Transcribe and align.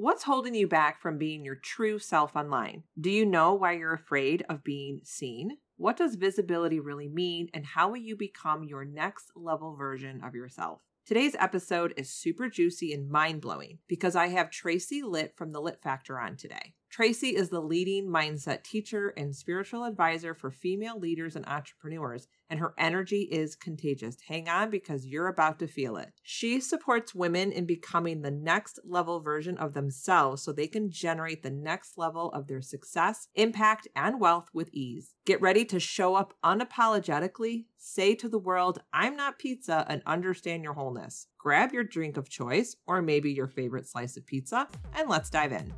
What's 0.00 0.22
holding 0.22 0.54
you 0.54 0.68
back 0.68 1.02
from 1.02 1.18
being 1.18 1.44
your 1.44 1.56
true 1.56 1.98
self 1.98 2.36
online? 2.36 2.84
Do 3.00 3.10
you 3.10 3.26
know 3.26 3.54
why 3.54 3.72
you're 3.72 3.94
afraid 3.94 4.44
of 4.48 4.62
being 4.62 5.00
seen? 5.02 5.58
What 5.76 5.96
does 5.96 6.14
visibility 6.14 6.78
really 6.78 7.08
mean, 7.08 7.48
and 7.52 7.66
how 7.66 7.88
will 7.88 7.96
you 7.96 8.14
become 8.14 8.62
your 8.62 8.84
next 8.84 9.32
level 9.34 9.74
version 9.74 10.22
of 10.22 10.36
yourself? 10.36 10.82
Today's 11.04 11.34
episode 11.40 11.94
is 11.96 12.10
super 12.10 12.48
juicy 12.48 12.92
and 12.92 13.10
mind 13.10 13.40
blowing 13.40 13.80
because 13.88 14.14
I 14.14 14.28
have 14.28 14.52
Tracy 14.52 15.02
Litt 15.02 15.36
from 15.36 15.50
the 15.50 15.60
Litt 15.60 15.82
Factor 15.82 16.20
on 16.20 16.36
today. 16.36 16.74
Tracy 16.98 17.28
is 17.28 17.48
the 17.48 17.60
leading 17.60 18.08
mindset 18.08 18.64
teacher 18.64 19.14
and 19.16 19.32
spiritual 19.32 19.84
advisor 19.84 20.34
for 20.34 20.50
female 20.50 20.98
leaders 20.98 21.36
and 21.36 21.46
entrepreneurs, 21.46 22.26
and 22.50 22.58
her 22.58 22.74
energy 22.76 23.28
is 23.30 23.54
contagious. 23.54 24.16
Hang 24.26 24.48
on 24.48 24.68
because 24.68 25.06
you're 25.06 25.28
about 25.28 25.60
to 25.60 25.68
feel 25.68 25.96
it. 25.96 26.12
She 26.24 26.58
supports 26.58 27.14
women 27.14 27.52
in 27.52 27.66
becoming 27.66 28.20
the 28.20 28.32
next 28.32 28.80
level 28.84 29.20
version 29.20 29.56
of 29.58 29.74
themselves 29.74 30.42
so 30.42 30.50
they 30.50 30.66
can 30.66 30.90
generate 30.90 31.44
the 31.44 31.52
next 31.52 31.96
level 31.98 32.32
of 32.32 32.48
their 32.48 32.62
success, 32.62 33.28
impact, 33.36 33.86
and 33.94 34.20
wealth 34.20 34.48
with 34.52 34.68
ease. 34.72 35.14
Get 35.24 35.40
ready 35.40 35.64
to 35.66 35.78
show 35.78 36.16
up 36.16 36.34
unapologetically, 36.44 37.66
say 37.76 38.16
to 38.16 38.28
the 38.28 38.40
world, 38.40 38.80
I'm 38.92 39.14
not 39.14 39.38
pizza, 39.38 39.86
and 39.88 40.02
understand 40.04 40.64
your 40.64 40.72
wholeness. 40.72 41.28
Grab 41.38 41.72
your 41.72 41.84
drink 41.84 42.16
of 42.16 42.28
choice, 42.28 42.74
or 42.88 43.02
maybe 43.02 43.30
your 43.30 43.46
favorite 43.46 43.86
slice 43.86 44.16
of 44.16 44.26
pizza, 44.26 44.66
and 44.96 45.08
let's 45.08 45.30
dive 45.30 45.52
in. 45.52 45.72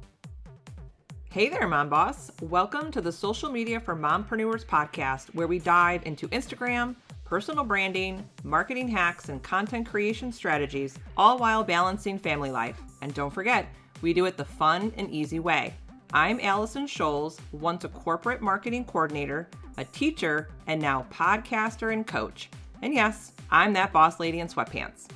Hey 1.33 1.49
there, 1.49 1.69
Mom 1.69 1.89
Boss. 1.89 2.33
Welcome 2.43 2.91
to 2.91 3.01
the 3.01 3.13
Social 3.13 3.53
Media 3.53 3.79
for 3.79 3.95
Mompreneurs 3.95 4.67
podcast, 4.67 5.33
where 5.33 5.47
we 5.47 5.61
dive 5.61 6.05
into 6.05 6.27
Instagram, 6.31 6.97
personal 7.25 7.63
branding, 7.63 8.29
marketing 8.43 8.89
hacks, 8.89 9.29
and 9.29 9.41
content 9.41 9.89
creation 9.89 10.33
strategies, 10.33 10.99
all 11.17 11.39
while 11.39 11.63
balancing 11.63 12.19
family 12.19 12.51
life. 12.51 12.83
And 13.01 13.15
don't 13.15 13.33
forget, 13.33 13.69
we 14.03 14.13
do 14.13 14.25
it 14.25 14.37
the 14.37 14.45
fun 14.45 14.93
and 14.97 15.09
easy 15.09 15.39
way. 15.39 15.73
I'm 16.13 16.41
Allison 16.41 16.87
Scholes, 16.87 17.39
once 17.53 17.85
a 17.85 17.91
corporate 17.91 18.41
marketing 18.41 18.85
coordinator, 18.85 19.49
a 19.79 19.85
teacher, 19.85 20.49
and 20.67 20.83
now 20.83 21.07
podcaster 21.13 21.93
and 21.93 22.05
coach. 22.05 22.51
And 22.83 22.93
yes, 22.93 23.31
I'm 23.53 23.73
that 23.75 23.93
boss 23.93 24.19
lady 24.19 24.41
in 24.41 24.49
sweatpants. 24.49 25.07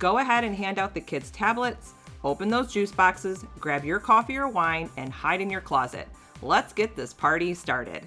Go 0.00 0.18
ahead 0.18 0.42
and 0.42 0.56
hand 0.56 0.80
out 0.80 0.94
the 0.94 1.00
kids' 1.00 1.30
tablets 1.30 1.94
Open 2.22 2.50
those 2.50 2.70
juice 2.70 2.92
boxes, 2.92 3.46
grab 3.58 3.82
your 3.82 3.98
coffee 3.98 4.36
or 4.36 4.46
wine, 4.46 4.90
and 4.98 5.10
hide 5.10 5.40
in 5.40 5.48
your 5.48 5.62
closet. 5.62 6.06
Let's 6.42 6.74
get 6.74 6.94
this 6.94 7.14
party 7.14 7.54
started. 7.54 8.04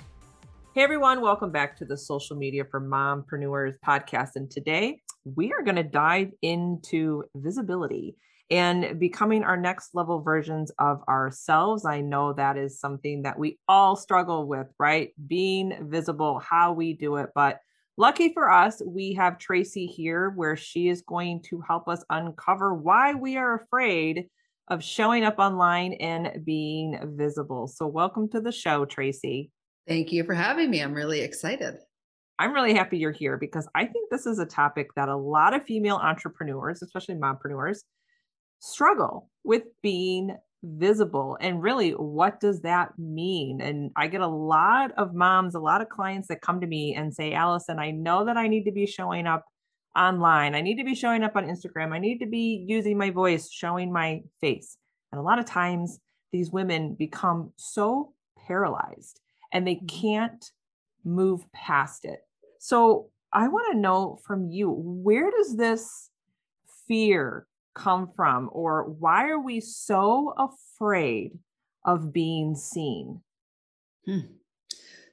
Hey 0.76 0.84
everyone, 0.84 1.20
welcome 1.20 1.52
back 1.52 1.76
to 1.78 1.86
the 1.86 1.98
Social 1.98 2.36
Media 2.36 2.64
for 2.64 2.80
Mompreneurs 2.80 3.74
podcast. 3.84 4.36
And 4.36 4.52
today 4.52 5.02
we 5.26 5.52
are 5.52 5.64
going 5.64 5.78
to 5.78 5.84
dive 5.84 6.30
into 6.44 7.24
visibility 7.36 8.16
and 8.52 9.00
becoming 9.00 9.44
our 9.44 9.58
next 9.58 9.96
level 9.96 10.22
versions 10.22 10.72
of 10.78 11.02
ourselves. 11.10 11.84
I 11.84 12.02
know 12.02 12.34
that 12.34 12.56
is 12.56 12.80
something 12.80 13.24
that 13.24 13.40
we 13.40 13.58
all 13.68 13.96
struggle 13.96 14.48
with, 14.48 14.68
right? 14.78 15.10
Being 15.26 15.90
visible, 15.90 16.38
how 16.38 16.74
we 16.74 16.94
do 16.94 17.16
it. 17.16 17.32
But 17.34 17.62
Lucky 17.96 18.34
for 18.34 18.52
us, 18.52 18.82
we 18.84 19.14
have 19.14 19.38
Tracy 19.38 19.86
here 19.86 20.32
where 20.32 20.56
she 20.56 20.90
is 20.90 21.04
going 21.04 21.44
to 21.44 21.62
help 21.62 21.88
us 21.88 22.04
uncover 22.10 22.74
why 22.74 23.14
we 23.14 23.38
are 23.38 23.54
afraid 23.54 24.30
of 24.68 24.84
showing 24.84 25.24
up 25.24 25.38
online 25.38 25.94
and 25.94 26.44
being 26.44 27.00
visible. 27.16 27.68
So, 27.68 27.86
welcome 27.86 28.28
to 28.30 28.42
the 28.42 28.52
show, 28.52 28.86
Tracy. 28.86 29.52
Thank 29.88 30.12
you 30.12 30.24
for 30.24 30.34
having 30.34 30.72
me. 30.72 30.82
I'm 30.82 30.96
really 30.96 31.22
excited. 31.22 31.76
I'm 32.40 32.54
really 32.54 32.74
happy 32.74 32.98
you're 32.98 33.12
here 33.12 33.38
because 33.38 33.68
I 33.76 33.86
think 33.86 34.10
this 34.10 34.26
is 34.26 34.40
a 34.40 34.46
topic 34.46 34.88
that 34.96 35.08
a 35.08 35.16
lot 35.16 35.54
of 35.54 35.64
female 35.64 35.98
entrepreneurs, 35.98 36.82
especially 36.82 37.16
mompreneurs, 37.16 37.82
struggle 38.58 39.30
with 39.44 39.64
being 39.84 40.36
visible 40.64 41.38
and 41.42 41.62
really 41.62 41.92
what 41.92 42.40
does 42.40 42.62
that 42.62 42.98
mean? 42.98 43.62
And 43.62 43.92
i 43.96 44.08
get 44.08 44.22
a 44.22 44.28
lot 44.28 44.92
of 44.98 45.14
moms 45.14 45.56
a 45.56 45.60
lot 45.60 45.82
of 45.82 45.90
clients 45.90 46.30
that 46.30 46.42
come 46.42 46.62
to 46.62 46.68
me 46.68 46.96
and 46.96 47.14
say 47.14 47.34
allison 47.34 47.80
i 47.80 47.92
know 47.92 48.26
that 48.26 48.38
i 48.38 48.48
need 48.48 48.64
to 48.64 48.72
be 48.72 48.86
showing 48.86 49.28
up 49.28 49.46
online. 49.96 50.56
I 50.56 50.62
need 50.62 50.78
to 50.78 50.84
be 50.84 50.96
showing 50.96 51.24
up 51.24 51.36
on 51.36 51.46
instagram. 51.46 51.94
I 51.94 52.00
need 52.00 52.20
to 52.20 52.26
be 52.26 52.64
using 52.68 52.98
my 52.98 53.10
voice 53.10 53.52
showing 53.52 53.92
my 53.92 54.22
face. 54.42 54.78
And 55.12 55.20
a 55.20 55.24
lot 55.24 55.40
of 55.40 55.46
times 55.46 56.00
these 56.32 56.52
women 56.52 56.96
become 56.96 57.52
so 57.58 58.14
paralyzed 58.48 59.20
and 59.52 59.68
they 59.68 59.76
mm-hmm. 59.76 60.02
can't 60.02 60.52
move 61.04 61.42
past 61.54 62.06
it. 62.06 62.20
So 62.60 63.10
i 63.32 63.48
want 63.48 63.72
to 63.72 63.80
know 63.80 64.20
from 64.26 64.50
you 64.50 64.70
where 64.70 65.32
does 65.32 65.56
this 65.58 66.10
fear 66.88 67.48
come 67.74 68.12
from? 68.16 68.50
Or 68.52 68.84
why 68.84 69.30
are 69.30 69.40
we 69.40 69.60
so 69.60 70.34
afraid 70.38 71.38
of 71.86 72.14
being 72.14 72.56
seen? 72.56 73.22
Hmm. 74.06 74.20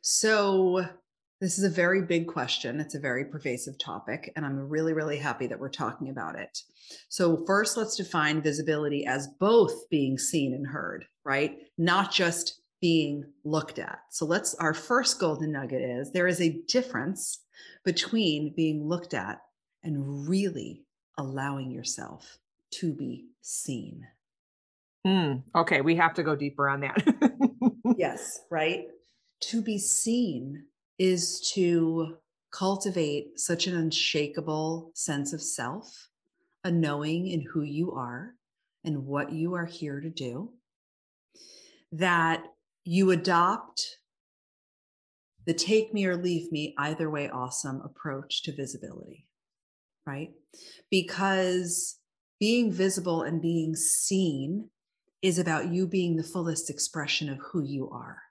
so 0.03 0.84
this 1.41 1.56
is 1.56 1.65
a 1.65 1.71
very 1.71 2.03
big 2.03 2.26
question. 2.26 2.81
It's 2.81 2.97
a 2.97 3.00
very 3.00 3.25
pervasive 3.25 3.78
topic 3.78 4.32
and 4.34 4.44
i'm 4.44 4.59
really 4.59 4.93
really 4.93 5.16
happy 5.16 5.47
that 5.47 5.60
we're 5.60 5.69
talking 5.69 6.09
about 6.09 6.37
it. 6.37 6.59
So 7.09 7.44
first 7.47 7.76
let's 7.76 7.97
define 7.97 8.43
visibility 8.43 9.06
as 9.06 9.28
both 9.38 9.88
being 9.91 10.19
seen 10.19 10.54
and 10.54 10.66
heard 10.66 11.06
right? 11.25 11.59
Not 11.78 12.12
just 12.12 12.60
being 12.81 13.25
looked 13.44 13.78
at. 13.78 14.00
So 14.10 14.25
let's 14.25 14.54
our 14.54 14.75
first 14.75 15.21
golden 15.21 15.53
nugget 15.53 15.82
is 15.82 16.10
there 16.12 16.27
is 16.27 16.41
a 16.41 16.60
difference 16.66 17.44
between 17.84 18.54
being 18.56 18.88
looked 18.88 19.15
at 19.15 19.38
and 19.84 20.28
really 20.28 20.84
allowing 21.19 21.71
yourself 21.71 22.38
to 22.72 22.92
be 22.94 23.26
seen. 23.41 24.06
Mm, 25.06 25.42
okay, 25.54 25.81
we 25.81 25.97
have 25.97 26.14
to 26.14 26.22
go 26.22 26.36
deeper 26.36 26.69
on 26.69 26.81
that. 26.81 27.03
yes, 27.97 28.41
right? 28.50 28.84
To 29.44 29.62
be 29.62 29.78
seen 29.78 30.64
is 30.98 31.50
to 31.54 32.16
cultivate 32.53 33.38
such 33.38 33.66
an 33.66 33.76
unshakable 33.76 34.92
sense 34.94 35.32
of 35.32 35.41
self, 35.41 36.09
a 36.64 36.70
knowing 36.70 37.28
in 37.28 37.41
who 37.53 37.62
you 37.62 37.92
are 37.92 38.34
and 38.84 39.06
what 39.06 39.32
you 39.32 39.54
are 39.54 39.66
here 39.66 40.00
to 40.00 40.10
do, 40.10 40.53
that 41.92 42.44
you 42.84 43.10
adopt 43.10 43.97
the 45.47 45.54
take 45.54 45.94
me 45.94 46.04
or 46.06 46.16
leave 46.16 46.53
me, 46.53 46.75
either 46.78 47.10
way, 47.10 47.30
awesome 47.30 47.80
approach 47.82 48.42
to 48.42 48.54
visibility, 48.54 49.26
right? 50.06 50.30
Because 50.91 51.99
being 52.40 52.72
visible 52.72 53.22
and 53.22 53.42
being 53.42 53.76
seen 53.76 54.70
is 55.22 55.38
about 55.38 55.68
you 55.68 55.86
being 55.86 56.16
the 56.16 56.22
fullest 56.22 56.70
expression 56.70 57.28
of 57.28 57.38
who 57.38 57.62
you 57.62 57.88
are 57.90 58.22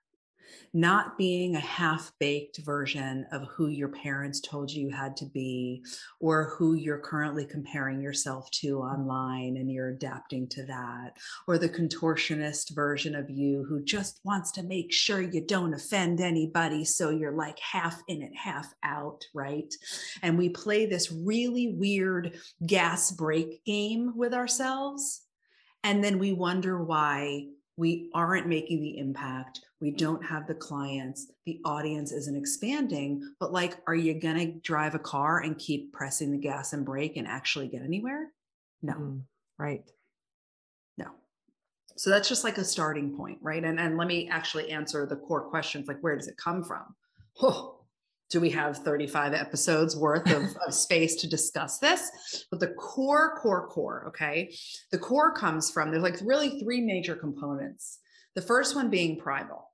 not 0.73 1.17
being 1.17 1.55
a 1.55 1.59
half 1.59 2.11
baked 2.19 2.57
version 2.59 3.25
of 3.31 3.47
who 3.49 3.67
your 3.67 3.89
parents 3.89 4.39
told 4.39 4.71
you 4.71 4.79
you 4.79 4.89
had 4.89 5.17
to 5.17 5.25
be 5.25 5.83
or 6.19 6.55
who 6.57 6.73
you're 6.73 6.99
currently 6.99 7.45
comparing 7.45 8.01
yourself 8.01 8.49
to 8.51 8.79
online 8.79 9.57
and 9.57 9.71
you're 9.71 9.89
adapting 9.89 10.47
to 10.47 10.63
that, 10.65 11.17
or 11.47 11.57
the 11.57 11.69
contortionist 11.69 12.73
version 12.73 13.15
of 13.15 13.29
you 13.29 13.65
who 13.67 13.83
just 13.83 14.19
wants 14.23 14.51
to 14.51 14.63
make 14.63 14.91
sure 14.91 15.21
you 15.21 15.45
don't 15.45 15.73
offend 15.73 16.21
anybody. 16.21 16.85
So 16.85 17.09
you're 17.09 17.31
like 17.31 17.59
half 17.59 18.01
in 18.07 18.21
it, 18.21 18.35
half 18.35 18.73
out, 18.83 19.25
right? 19.33 19.73
And 20.21 20.37
we 20.37 20.49
play 20.49 20.85
this 20.85 21.11
really 21.11 21.75
weird 21.77 22.39
gas 22.65 23.11
brake 23.11 23.63
game 23.65 24.13
with 24.15 24.33
ourselves. 24.33 25.21
And 25.83 26.03
then 26.03 26.19
we 26.19 26.33
wonder 26.33 26.83
why 26.83 27.47
we 27.79 28.09
aren't 28.13 28.45
making 28.45 28.81
the 28.81 28.97
impact. 28.97 29.61
We 29.79 29.91
don't 29.91 30.23
have 30.25 30.47
the 30.47 30.53
clients. 30.53 31.31
The 31.45 31.61
audience 31.63 32.11
isn't 32.11 32.35
expanding 32.35 33.23
but 33.39 33.53
like 33.53 33.77
are 33.87 33.95
you 33.95 34.19
going 34.19 34.35
to 34.37 34.59
drive 34.59 34.95
a 34.95 34.99
car 34.99 35.39
and 35.39 35.57
keep 35.57 35.93
pressing 35.93 36.31
the 36.31 36.37
gas 36.37 36.73
and 36.73 36.85
brake 36.85 37.15
and 37.15 37.25
actually 37.25 37.69
get 37.69 37.81
anywhere? 37.81 38.27
No. 38.81 38.93
Mm, 38.93 39.21
right. 39.57 39.83
No. 40.97 41.07
So 41.95 42.09
that's 42.09 42.27
just 42.27 42.43
like 42.43 42.57
a 42.57 42.65
starting 42.65 43.15
point 43.15 43.39
right? 43.41 43.63
And 43.63 43.79
and 43.79 43.97
let 43.97 44.09
me 44.09 44.27
actually 44.27 44.69
answer 44.71 45.05
the 45.05 45.15
core 45.15 45.49
questions 45.49 45.87
like 45.87 46.01
where 46.01 46.17
does 46.17 46.27
it 46.27 46.35
come 46.37 46.63
from? 46.63 46.95
Oh, 47.41 47.78
do 48.29 48.39
we 48.39 48.49
have 48.51 48.77
35 48.77 49.33
episodes 49.33 49.95
worth 49.95 50.29
of, 50.31 50.43
of, 50.67 50.73
space 50.73 51.15
to 51.17 51.29
discuss 51.29 51.79
this? 51.79 52.45
But 52.51 52.59
the 52.59 52.67
core 52.67 53.35
core 53.37 53.67
core 53.67 54.05
okay? 54.09 54.53
The 54.91 54.99
core 54.99 55.33
comes 55.33 55.71
from 55.71 55.91
there's 55.91 56.03
like 56.03 56.19
really 56.23 56.59
three 56.59 56.81
major 56.81 57.15
components. 57.15 57.99
The 58.35 58.41
first 58.41 58.75
one 58.75 58.89
being 58.89 59.17
primal. 59.17 59.65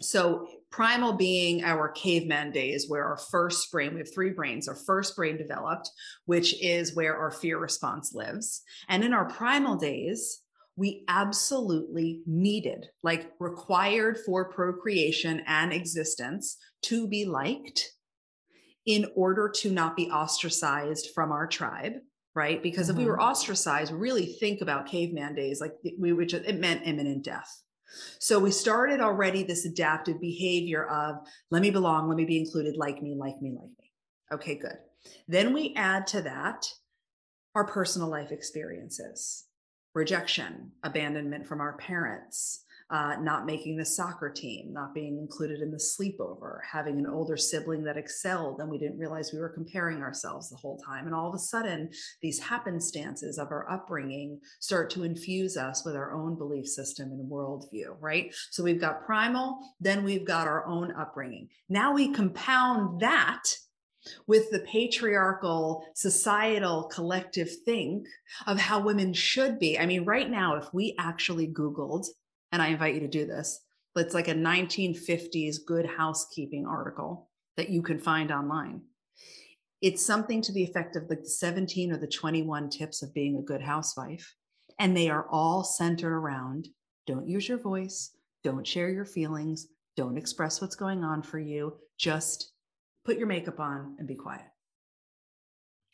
So 0.00 0.48
primal 0.70 1.12
being 1.12 1.64
our 1.64 1.88
caveman 1.90 2.50
days 2.50 2.86
where 2.88 3.04
our 3.04 3.18
first 3.18 3.70
brain 3.70 3.92
we 3.92 4.00
have 4.00 4.12
three 4.12 4.30
brains 4.30 4.66
our 4.66 4.74
first 4.74 5.14
brain 5.14 5.36
developed 5.36 5.90
which 6.24 6.60
is 6.62 6.96
where 6.96 7.16
our 7.16 7.30
fear 7.30 7.58
response 7.58 8.14
lives. 8.14 8.62
And 8.88 9.04
in 9.04 9.12
our 9.12 9.28
primal 9.28 9.76
days 9.76 10.41
we 10.76 11.04
absolutely 11.08 12.22
needed 12.26 12.86
like 13.02 13.30
required 13.38 14.18
for 14.24 14.48
procreation 14.50 15.42
and 15.46 15.72
existence 15.72 16.56
to 16.82 17.06
be 17.06 17.24
liked 17.24 17.90
in 18.86 19.06
order 19.14 19.48
to 19.48 19.70
not 19.70 19.96
be 19.96 20.10
ostracized 20.10 21.08
from 21.14 21.30
our 21.30 21.46
tribe 21.46 21.94
right? 22.34 22.62
Because 22.62 22.88
mm-hmm. 22.88 22.98
if 22.98 22.98
we 22.98 23.04
were 23.10 23.18
mm-hmm. 23.18 23.30
ostracized, 23.30 23.92
really 23.92 24.26
think 24.26 24.60
about 24.60 24.86
caveman 24.86 25.34
days, 25.34 25.60
like 25.60 25.74
we 25.98 26.12
would 26.12 26.28
just, 26.28 26.44
it 26.44 26.58
meant 26.58 26.86
imminent 26.86 27.24
death. 27.24 27.62
So 28.18 28.38
we 28.38 28.50
started 28.50 29.00
already 29.00 29.42
this 29.42 29.66
adaptive 29.66 30.20
behavior 30.20 30.86
of 30.86 31.16
let 31.50 31.60
me 31.60 31.70
belong, 31.70 32.08
let 32.08 32.16
me 32.16 32.24
be 32.24 32.38
included, 32.38 32.76
like 32.76 33.02
me, 33.02 33.14
like 33.14 33.40
me, 33.42 33.50
like 33.50 33.70
me. 33.78 33.92
Okay, 34.32 34.54
good. 34.54 34.78
Then 35.28 35.52
we 35.52 35.74
add 35.76 36.06
to 36.08 36.22
that 36.22 36.66
our 37.54 37.66
personal 37.66 38.08
life 38.08 38.32
experiences, 38.32 39.44
rejection, 39.94 40.70
abandonment 40.82 41.46
from 41.46 41.60
our 41.60 41.76
parents, 41.76 42.64
uh, 42.92 43.16
not 43.20 43.46
making 43.46 43.76
the 43.76 43.84
soccer 43.84 44.28
team, 44.28 44.70
not 44.70 44.94
being 44.94 45.16
included 45.16 45.60
in 45.60 45.70
the 45.70 45.78
sleepover, 45.78 46.58
having 46.70 46.98
an 46.98 47.06
older 47.06 47.38
sibling 47.38 47.82
that 47.82 47.96
excelled, 47.96 48.60
and 48.60 48.68
we 48.68 48.76
didn't 48.76 48.98
realize 48.98 49.32
we 49.32 49.38
were 49.38 49.48
comparing 49.48 50.02
ourselves 50.02 50.50
the 50.50 50.56
whole 50.56 50.76
time. 50.78 51.06
And 51.06 51.14
all 51.14 51.26
of 51.26 51.34
a 51.34 51.38
sudden, 51.38 51.88
these 52.20 52.38
happenstances 52.38 53.38
of 53.38 53.50
our 53.50 53.70
upbringing 53.70 54.38
start 54.60 54.90
to 54.90 55.04
infuse 55.04 55.56
us 55.56 55.86
with 55.86 55.96
our 55.96 56.12
own 56.12 56.36
belief 56.36 56.66
system 56.66 57.12
and 57.12 57.30
worldview, 57.30 57.96
right? 57.98 58.34
So 58.50 58.62
we've 58.62 58.80
got 58.80 59.06
primal, 59.06 59.58
then 59.80 60.04
we've 60.04 60.26
got 60.26 60.46
our 60.46 60.66
own 60.66 60.92
upbringing. 60.92 61.48
Now 61.70 61.94
we 61.94 62.12
compound 62.12 63.00
that 63.00 63.44
with 64.26 64.50
the 64.50 64.60
patriarchal 64.60 65.84
societal 65.94 66.84
collective 66.84 67.50
think 67.64 68.06
of 68.46 68.58
how 68.58 68.80
women 68.80 69.12
should 69.12 69.58
be. 69.58 69.78
I 69.78 69.86
mean, 69.86 70.04
right 70.04 70.30
now, 70.30 70.56
if 70.56 70.72
we 70.72 70.94
actually 70.98 71.48
Googled 71.48 72.06
and 72.52 72.60
I 72.60 72.68
invite 72.68 72.94
you 72.94 73.00
to 73.00 73.08
do 73.08 73.26
this. 73.26 73.60
It's 73.96 74.14
like 74.14 74.28
a 74.28 74.34
1950s 74.34 75.56
good 75.66 75.86
housekeeping 75.86 76.66
article 76.66 77.30
that 77.56 77.70
you 77.70 77.82
can 77.82 77.98
find 77.98 78.30
online. 78.30 78.82
It's 79.80 80.04
something 80.04 80.40
to 80.42 80.52
the 80.52 80.62
effect 80.62 80.96
of 80.96 81.08
like 81.10 81.22
the 81.22 81.28
17 81.28 81.92
or 81.92 81.98
the 81.98 82.06
21 82.06 82.70
tips 82.70 83.02
of 83.02 83.12
being 83.12 83.36
a 83.36 83.42
good 83.42 83.60
housewife. 83.60 84.34
And 84.78 84.96
they 84.96 85.10
are 85.10 85.26
all 85.30 85.64
centered 85.64 86.14
around 86.14 86.68
don't 87.04 87.28
use 87.28 87.48
your 87.48 87.58
voice, 87.58 88.16
don't 88.44 88.66
share 88.66 88.88
your 88.88 89.04
feelings, 89.04 89.66
don't 89.96 90.16
express 90.16 90.60
what's 90.60 90.76
going 90.76 91.02
on 91.02 91.20
for 91.20 91.40
you, 91.40 91.76
just 91.98 92.52
put 93.04 93.18
your 93.18 93.26
makeup 93.26 93.60
on 93.60 93.96
and 93.98 94.06
be 94.06 94.14
quiet. 94.14 94.42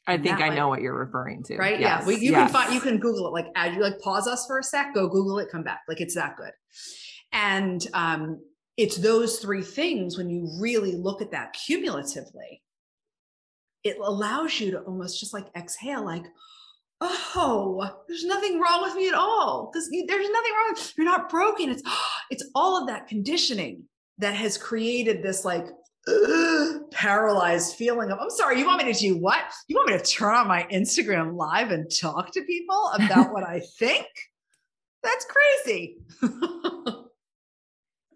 I 0.06 0.16
think 0.16 0.40
I 0.40 0.48
way, 0.48 0.56
know 0.56 0.68
what 0.68 0.80
you're 0.80 0.98
referring 0.98 1.42
to. 1.44 1.58
Right? 1.58 1.78
Yes. 1.78 2.00
Yeah. 2.00 2.06
Well, 2.06 2.16
you 2.16 2.30
yes. 2.30 2.50
can 2.50 2.62
find 2.62 2.74
you 2.74 2.80
can 2.80 2.98
Google 2.98 3.26
it. 3.26 3.32
Like 3.32 3.48
as 3.54 3.76
you 3.76 3.82
like 3.82 4.00
pause 4.00 4.26
us 4.26 4.46
for 4.46 4.58
a 4.58 4.62
sec, 4.62 4.94
go 4.94 5.06
Google 5.06 5.38
it, 5.38 5.50
come 5.50 5.62
back. 5.62 5.82
Like 5.86 6.00
it's 6.00 6.14
that 6.14 6.36
good. 6.36 6.52
And 7.32 7.86
um, 7.92 8.40
it's 8.78 8.96
those 8.96 9.38
three 9.38 9.62
things 9.62 10.16
when 10.16 10.30
you 10.30 10.48
really 10.58 10.92
look 10.92 11.20
at 11.20 11.32
that 11.32 11.52
cumulatively, 11.52 12.62
it 13.84 13.98
allows 13.98 14.58
you 14.58 14.70
to 14.70 14.80
almost 14.80 15.20
just 15.20 15.34
like 15.34 15.46
exhale, 15.54 16.04
like, 16.04 16.24
oh, 17.02 18.02
there's 18.08 18.24
nothing 18.24 18.58
wrong 18.58 18.82
with 18.82 18.94
me 18.94 19.08
at 19.08 19.14
all. 19.14 19.70
Because 19.70 19.90
there's 19.90 20.30
nothing 20.30 20.52
wrong. 20.52 20.76
You're 20.96 21.04
not 21.04 21.28
broken. 21.28 21.68
It's 21.68 21.82
it's 22.30 22.48
all 22.54 22.80
of 22.80 22.88
that 22.88 23.08
conditioning 23.08 23.82
that 24.18 24.34
has 24.34 24.56
created 24.56 25.22
this 25.22 25.44
like 25.44 25.66
paralyzed 26.90 27.76
feeling 27.76 28.10
of, 28.10 28.18
I'm 28.20 28.30
sorry, 28.30 28.58
you 28.58 28.66
want 28.66 28.84
me 28.84 28.92
to 28.92 28.98
do 28.98 29.16
what? 29.16 29.40
You 29.68 29.76
want 29.76 29.90
me 29.90 29.98
to 29.98 30.04
turn 30.04 30.34
on 30.34 30.48
my 30.48 30.66
Instagram 30.72 31.36
live 31.36 31.70
and 31.70 31.90
talk 31.90 32.32
to 32.32 32.42
people 32.42 32.90
about 32.94 33.32
what 33.32 33.44
I 33.44 33.60
think? 33.78 34.06
That's 35.02 35.26
crazy. 35.64 35.98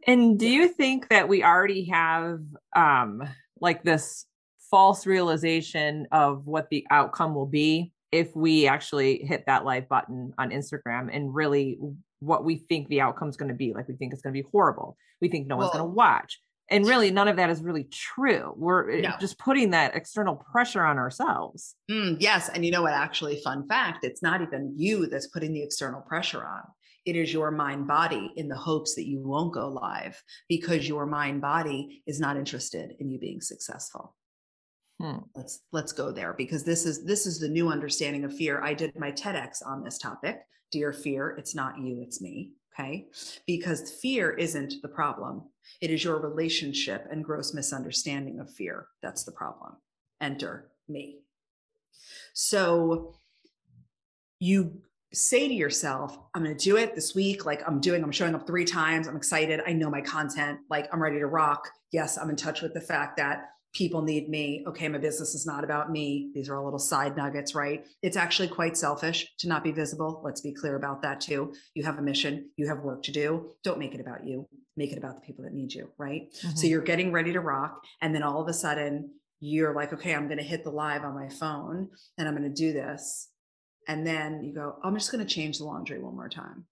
and 0.06 0.38
do 0.38 0.48
you 0.48 0.68
think 0.68 1.08
that 1.08 1.28
we 1.28 1.44
already 1.44 1.84
have 1.86 2.40
um 2.74 3.22
like 3.60 3.84
this 3.84 4.26
false 4.70 5.06
realization 5.06 6.06
of 6.10 6.46
what 6.46 6.68
the 6.70 6.84
outcome 6.90 7.34
will 7.34 7.46
be 7.46 7.92
if 8.10 8.34
we 8.34 8.66
actually 8.66 9.18
hit 9.24 9.44
that 9.46 9.64
live 9.64 9.88
button 9.88 10.32
on 10.38 10.50
Instagram 10.50 11.08
and 11.12 11.34
really 11.34 11.78
what 12.20 12.44
we 12.44 12.56
think 12.56 12.88
the 12.88 13.00
outcome 13.00 13.28
is 13.28 13.36
going 13.36 13.48
to 13.48 13.54
be 13.54 13.72
like 13.74 13.86
we 13.88 13.94
think 13.94 14.12
it's 14.12 14.22
going 14.22 14.34
to 14.34 14.42
be 14.42 14.48
horrible 14.50 14.96
we 15.20 15.28
think 15.28 15.46
no 15.46 15.56
well, 15.56 15.68
one's 15.68 15.78
going 15.78 15.88
to 15.88 15.94
watch 15.94 16.40
and 16.70 16.86
really 16.86 17.10
none 17.10 17.28
of 17.28 17.36
that 17.36 17.50
is 17.50 17.62
really 17.62 17.84
true 17.84 18.54
we're 18.56 18.90
eh, 18.90 19.00
no. 19.00 19.12
just 19.20 19.38
putting 19.38 19.70
that 19.70 19.94
external 19.94 20.36
pressure 20.36 20.84
on 20.84 20.98
ourselves 20.98 21.74
mm, 21.90 22.16
yes 22.20 22.48
and 22.48 22.64
you 22.64 22.70
know 22.70 22.82
what 22.82 22.92
actually 22.92 23.40
fun 23.42 23.66
fact 23.68 24.04
it's 24.04 24.22
not 24.22 24.40
even 24.42 24.72
you 24.76 25.06
that's 25.06 25.28
putting 25.28 25.52
the 25.52 25.62
external 25.62 26.00
pressure 26.00 26.44
on 26.44 26.62
it 27.04 27.16
is 27.16 27.32
your 27.32 27.50
mind 27.50 27.86
body 27.88 28.32
in 28.36 28.48
the 28.48 28.56
hopes 28.56 28.94
that 28.94 29.08
you 29.08 29.20
won't 29.20 29.52
go 29.52 29.68
live 29.68 30.22
because 30.48 30.88
your 30.88 31.06
mind 31.06 31.40
body 31.40 32.02
is 32.06 32.20
not 32.20 32.36
interested 32.36 32.94
in 33.00 33.10
you 33.10 33.18
being 33.18 33.40
successful 33.40 34.14
hmm. 35.00 35.18
let's 35.34 35.60
let's 35.72 35.92
go 35.92 36.12
there 36.12 36.34
because 36.34 36.64
this 36.64 36.86
is 36.86 37.04
this 37.04 37.26
is 37.26 37.38
the 37.38 37.48
new 37.48 37.68
understanding 37.68 38.24
of 38.24 38.34
fear 38.34 38.62
i 38.62 38.72
did 38.72 38.98
my 38.98 39.10
tedx 39.10 39.64
on 39.66 39.82
this 39.82 39.98
topic 39.98 40.40
dear 40.70 40.92
fear 40.92 41.30
it's 41.38 41.54
not 41.54 41.78
you 41.78 42.02
it's 42.02 42.20
me 42.20 42.52
Okay. 42.78 43.06
Because 43.46 43.92
fear 43.92 44.30
isn't 44.30 44.74
the 44.82 44.88
problem. 44.88 45.42
It 45.80 45.90
is 45.90 46.04
your 46.04 46.18
relationship 46.18 47.06
and 47.10 47.24
gross 47.24 47.54
misunderstanding 47.54 48.40
of 48.40 48.50
fear. 48.50 48.86
That's 49.02 49.24
the 49.24 49.32
problem. 49.32 49.76
Enter 50.20 50.70
me. 50.88 51.20
So 52.34 53.14
you 54.38 54.82
say 55.12 55.46
to 55.46 55.54
yourself, 55.54 56.18
I'm 56.34 56.42
going 56.42 56.56
to 56.56 56.64
do 56.64 56.76
it 56.76 56.94
this 56.94 57.14
week. 57.14 57.44
Like 57.44 57.62
I'm 57.66 57.80
doing, 57.80 58.02
I'm 58.02 58.12
showing 58.12 58.34
up 58.34 58.46
three 58.46 58.64
times. 58.64 59.06
I'm 59.06 59.16
excited. 59.16 59.60
I 59.66 59.72
know 59.72 59.90
my 59.90 60.00
content. 60.00 60.60
Like 60.70 60.88
I'm 60.92 61.02
ready 61.02 61.18
to 61.18 61.26
rock. 61.26 61.68
Yes, 61.92 62.16
I'm 62.16 62.30
in 62.30 62.36
touch 62.36 62.62
with 62.62 62.74
the 62.74 62.80
fact 62.80 63.16
that 63.18 63.50
people 63.74 64.02
need 64.02 64.28
me. 64.28 64.64
Okay, 64.66 64.88
my 64.88 64.98
business 64.98 65.34
is 65.34 65.46
not 65.46 65.64
about 65.64 65.90
me. 65.90 66.30
These 66.34 66.48
are 66.48 66.56
all 66.56 66.64
little 66.64 66.78
side 66.78 67.16
nuggets, 67.16 67.54
right? 67.54 67.86
It's 68.02 68.16
actually 68.16 68.48
quite 68.48 68.76
selfish 68.76 69.26
to 69.38 69.48
not 69.48 69.64
be 69.64 69.72
visible. 69.72 70.20
Let's 70.24 70.40
be 70.40 70.52
clear 70.52 70.76
about 70.76 71.02
that 71.02 71.20
too. 71.20 71.54
You 71.74 71.82
have 71.84 71.98
a 71.98 72.02
mission, 72.02 72.50
you 72.56 72.68
have 72.68 72.80
work 72.80 73.02
to 73.04 73.12
do. 73.12 73.52
Don't 73.64 73.78
make 73.78 73.94
it 73.94 74.00
about 74.00 74.26
you, 74.26 74.46
make 74.76 74.92
it 74.92 74.98
about 74.98 75.16
the 75.16 75.26
people 75.26 75.44
that 75.44 75.52
need 75.52 75.72
you, 75.72 75.90
right? 75.98 76.32
Mm-hmm. 76.32 76.56
So 76.56 76.66
you're 76.66 76.82
getting 76.82 77.12
ready 77.12 77.32
to 77.32 77.40
rock. 77.40 77.84
And 78.00 78.14
then 78.14 78.22
all 78.22 78.40
of 78.40 78.48
a 78.48 78.52
sudden, 78.52 79.10
you're 79.40 79.74
like, 79.74 79.92
okay, 79.92 80.14
I'm 80.14 80.28
going 80.28 80.38
to 80.38 80.44
hit 80.44 80.64
the 80.64 80.70
live 80.70 81.04
on 81.04 81.14
my 81.14 81.28
phone 81.28 81.88
and 82.16 82.28
I'm 82.28 82.36
going 82.36 82.48
to 82.48 82.54
do 82.54 82.72
this. 82.72 83.28
And 83.88 84.06
then 84.06 84.44
you 84.44 84.54
go, 84.54 84.76
I'm 84.84 84.94
just 84.94 85.10
going 85.10 85.26
to 85.26 85.34
change 85.34 85.58
the 85.58 85.64
laundry 85.64 85.98
one 85.98 86.14
more 86.14 86.28
time. 86.28 86.66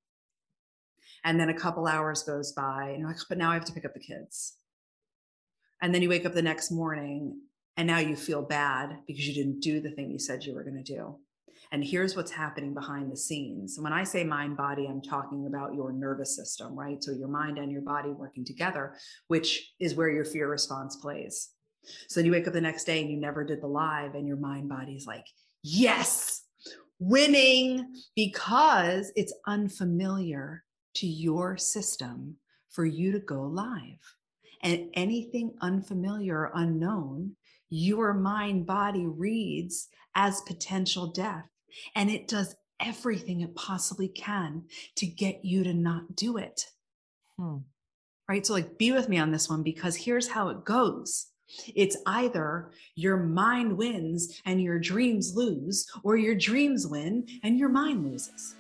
And 1.24 1.38
then 1.38 1.50
a 1.50 1.58
couple 1.58 1.86
hours 1.86 2.22
goes 2.22 2.52
by 2.52 2.90
and 2.90 3.00
you're 3.00 3.08
like, 3.08 3.18
but 3.28 3.38
now 3.38 3.50
I 3.50 3.54
have 3.54 3.64
to 3.66 3.72
pick 3.72 3.84
up 3.84 3.92
the 3.92 4.00
kids 4.00 4.56
and 5.80 5.94
then 5.94 6.02
you 6.02 6.08
wake 6.08 6.26
up 6.26 6.34
the 6.34 6.42
next 6.42 6.70
morning 6.70 7.40
and 7.76 7.86
now 7.86 7.98
you 7.98 8.16
feel 8.16 8.42
bad 8.42 8.98
because 9.06 9.26
you 9.26 9.34
didn't 9.34 9.60
do 9.60 9.80
the 9.80 9.90
thing 9.90 10.10
you 10.10 10.18
said 10.18 10.44
you 10.44 10.54
were 10.54 10.64
going 10.64 10.82
to 10.82 10.94
do. 10.94 11.16
And 11.72 11.84
here's 11.84 12.16
what's 12.16 12.32
happening 12.32 12.74
behind 12.74 13.12
the 13.12 13.16
scenes. 13.16 13.78
When 13.78 13.92
I 13.92 14.02
say 14.02 14.24
mind 14.24 14.56
body, 14.56 14.86
I'm 14.86 15.00
talking 15.00 15.46
about 15.46 15.74
your 15.74 15.92
nervous 15.92 16.34
system, 16.34 16.76
right? 16.76 17.02
So 17.02 17.12
your 17.12 17.28
mind 17.28 17.58
and 17.58 17.70
your 17.70 17.82
body 17.82 18.10
working 18.10 18.44
together, 18.44 18.94
which 19.28 19.72
is 19.78 19.94
where 19.94 20.10
your 20.10 20.24
fear 20.24 20.48
response 20.48 20.96
plays. 20.96 21.50
So 22.08 22.20
then 22.20 22.26
you 22.26 22.32
wake 22.32 22.48
up 22.48 22.52
the 22.52 22.60
next 22.60 22.84
day 22.84 23.00
and 23.00 23.10
you 23.10 23.16
never 23.16 23.44
did 23.44 23.62
the 23.62 23.66
live, 23.66 24.14
and 24.14 24.26
your 24.26 24.36
mind 24.36 24.68
body 24.68 24.94
is 24.94 25.06
like, 25.06 25.26
yes, 25.62 26.42
winning 26.98 27.94
because 28.14 29.12
it's 29.16 29.32
unfamiliar 29.46 30.64
to 30.94 31.06
your 31.06 31.56
system 31.56 32.36
for 32.68 32.84
you 32.84 33.12
to 33.12 33.20
go 33.20 33.42
live 33.42 34.16
and 34.62 34.90
anything 34.94 35.54
unfamiliar 35.62 36.40
or 36.40 36.52
unknown, 36.54 37.36
your 37.70 38.12
mind 38.12 38.66
body 38.66 39.06
reads 39.06 39.88
as 40.14 40.40
potential 40.42 41.06
death. 41.06 41.48
And 41.94 42.10
it 42.10 42.28
does 42.28 42.54
everything 42.80 43.42
it 43.42 43.54
possibly 43.54 44.08
can 44.08 44.64
to 44.96 45.06
get 45.06 45.44
you 45.44 45.64
to 45.64 45.74
not 45.74 46.16
do 46.16 46.36
it. 46.36 46.66
Hmm. 47.36 47.58
Right. 48.28 48.46
So, 48.46 48.52
like, 48.52 48.78
be 48.78 48.92
with 48.92 49.08
me 49.08 49.18
on 49.18 49.32
this 49.32 49.48
one 49.48 49.62
because 49.62 49.96
here's 49.96 50.28
how 50.28 50.50
it 50.50 50.64
goes. 50.64 51.26
It's 51.74 51.96
either 52.06 52.70
your 52.94 53.16
mind 53.16 53.76
wins 53.76 54.40
and 54.44 54.62
your 54.62 54.78
dreams 54.78 55.34
lose, 55.34 55.90
or 56.04 56.16
your 56.16 56.36
dreams 56.36 56.86
win 56.86 57.26
and 57.42 57.58
your 57.58 57.68
mind 57.68 58.04
loses. 58.04 58.54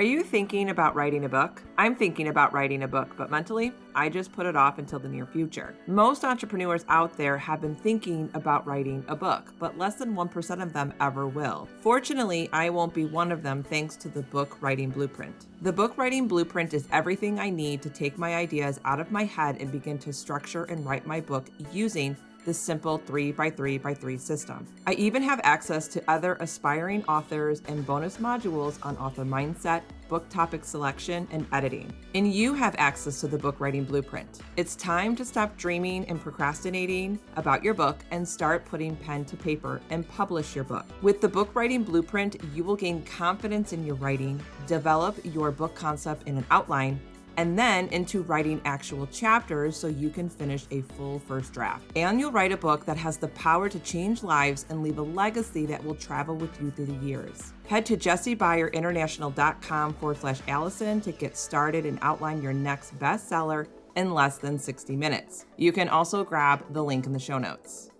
Are 0.00 0.12
you 0.12 0.22
thinking 0.22 0.70
about 0.70 0.94
writing 0.94 1.26
a 1.26 1.28
book? 1.28 1.62
I'm 1.76 1.94
thinking 1.94 2.28
about 2.28 2.54
writing 2.54 2.84
a 2.84 2.88
book, 2.88 3.14
but 3.18 3.30
mentally, 3.30 3.70
I 3.94 4.08
just 4.08 4.32
put 4.32 4.46
it 4.46 4.56
off 4.56 4.78
until 4.78 4.98
the 4.98 5.10
near 5.10 5.26
future. 5.26 5.74
Most 5.86 6.24
entrepreneurs 6.24 6.86
out 6.88 7.14
there 7.18 7.36
have 7.36 7.60
been 7.60 7.74
thinking 7.74 8.30
about 8.32 8.66
writing 8.66 9.04
a 9.08 9.14
book, 9.14 9.52
but 9.58 9.76
less 9.76 9.96
than 9.96 10.16
1% 10.16 10.62
of 10.62 10.72
them 10.72 10.94
ever 11.02 11.28
will. 11.28 11.68
Fortunately, 11.82 12.48
I 12.50 12.70
won't 12.70 12.94
be 12.94 13.04
one 13.04 13.30
of 13.30 13.42
them 13.42 13.62
thanks 13.62 13.94
to 13.96 14.08
the 14.08 14.22
book 14.22 14.56
writing 14.62 14.88
blueprint. 14.88 15.48
The 15.60 15.72
book 15.74 15.98
writing 15.98 16.26
blueprint 16.26 16.72
is 16.72 16.88
everything 16.90 17.38
I 17.38 17.50
need 17.50 17.82
to 17.82 17.90
take 17.90 18.16
my 18.16 18.36
ideas 18.36 18.80
out 18.86 19.00
of 19.00 19.12
my 19.12 19.24
head 19.24 19.58
and 19.60 19.70
begin 19.70 19.98
to 19.98 20.14
structure 20.14 20.64
and 20.64 20.86
write 20.86 21.06
my 21.06 21.20
book 21.20 21.50
using 21.74 22.16
the 22.44 22.54
simple 22.54 22.98
3x3x3 22.98 24.18
system. 24.18 24.66
I 24.86 24.94
even 24.94 25.22
have 25.22 25.40
access 25.44 25.88
to 25.88 26.02
other 26.08 26.36
aspiring 26.40 27.04
authors 27.04 27.62
and 27.68 27.86
bonus 27.86 28.16
modules 28.16 28.78
on 28.84 28.96
author 28.96 29.24
mindset, 29.24 29.82
book 30.08 30.28
topic 30.28 30.64
selection, 30.64 31.28
and 31.30 31.46
editing. 31.52 31.92
And 32.14 32.32
you 32.32 32.52
have 32.54 32.74
access 32.78 33.20
to 33.20 33.28
the 33.28 33.38
book 33.38 33.60
writing 33.60 33.84
blueprint. 33.84 34.40
It's 34.56 34.74
time 34.74 35.14
to 35.16 35.24
stop 35.24 35.56
dreaming 35.56 36.04
and 36.06 36.20
procrastinating 36.20 37.18
about 37.36 37.62
your 37.62 37.74
book 37.74 37.98
and 38.10 38.26
start 38.26 38.64
putting 38.64 38.96
pen 38.96 39.24
to 39.26 39.36
paper 39.36 39.80
and 39.90 40.08
publish 40.08 40.54
your 40.54 40.64
book. 40.64 40.86
With 41.02 41.20
the 41.20 41.28
book 41.28 41.54
writing 41.54 41.84
blueprint, 41.84 42.36
you 42.54 42.64
will 42.64 42.76
gain 42.76 43.02
confidence 43.04 43.72
in 43.72 43.86
your 43.86 43.94
writing, 43.96 44.40
develop 44.66 45.16
your 45.24 45.52
book 45.52 45.74
concept 45.74 46.26
in 46.26 46.36
an 46.38 46.46
outline, 46.50 47.00
and 47.36 47.58
then 47.58 47.88
into 47.88 48.22
writing 48.22 48.60
actual 48.64 49.06
chapters 49.06 49.76
so 49.76 49.86
you 49.86 50.10
can 50.10 50.28
finish 50.28 50.64
a 50.70 50.82
full 50.82 51.18
first 51.18 51.52
draft. 51.52 51.90
And 51.96 52.20
you'll 52.20 52.32
write 52.32 52.52
a 52.52 52.56
book 52.56 52.84
that 52.86 52.96
has 52.96 53.16
the 53.16 53.28
power 53.28 53.68
to 53.68 53.78
change 53.80 54.22
lives 54.22 54.66
and 54.68 54.82
leave 54.82 54.98
a 54.98 55.02
legacy 55.02 55.66
that 55.66 55.84
will 55.84 55.94
travel 55.94 56.36
with 56.36 56.60
you 56.60 56.70
through 56.70 56.86
the 56.86 57.06
years. 57.06 57.52
Head 57.68 57.86
to 57.86 57.96
jessiebyerinternational.com 57.96 59.94
forward 59.94 60.18
slash 60.18 60.40
Allison 60.48 61.00
to 61.00 61.12
get 61.12 61.36
started 61.36 61.86
and 61.86 61.98
outline 62.02 62.42
your 62.42 62.52
next 62.52 62.98
bestseller 62.98 63.66
in 63.96 64.12
less 64.12 64.38
than 64.38 64.58
60 64.58 64.96
minutes. 64.96 65.46
You 65.56 65.72
can 65.72 65.88
also 65.88 66.24
grab 66.24 66.64
the 66.72 66.82
link 66.82 67.06
in 67.06 67.12
the 67.12 67.18
show 67.18 67.38
notes. 67.38 67.90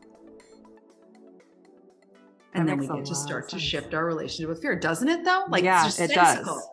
And 2.52 2.68
that 2.68 2.78
then 2.78 2.78
we 2.78 2.88
get 2.88 3.06
to 3.06 3.14
start 3.14 3.48
to 3.50 3.58
shift 3.58 3.94
our 3.94 4.04
relationship 4.04 4.48
with 4.48 4.60
fear, 4.60 4.74
doesn't 4.76 5.08
it? 5.08 5.24
Though, 5.24 5.44
like, 5.48 5.62
yeah, 5.62 5.88
it 5.98 6.10
does. 6.10 6.68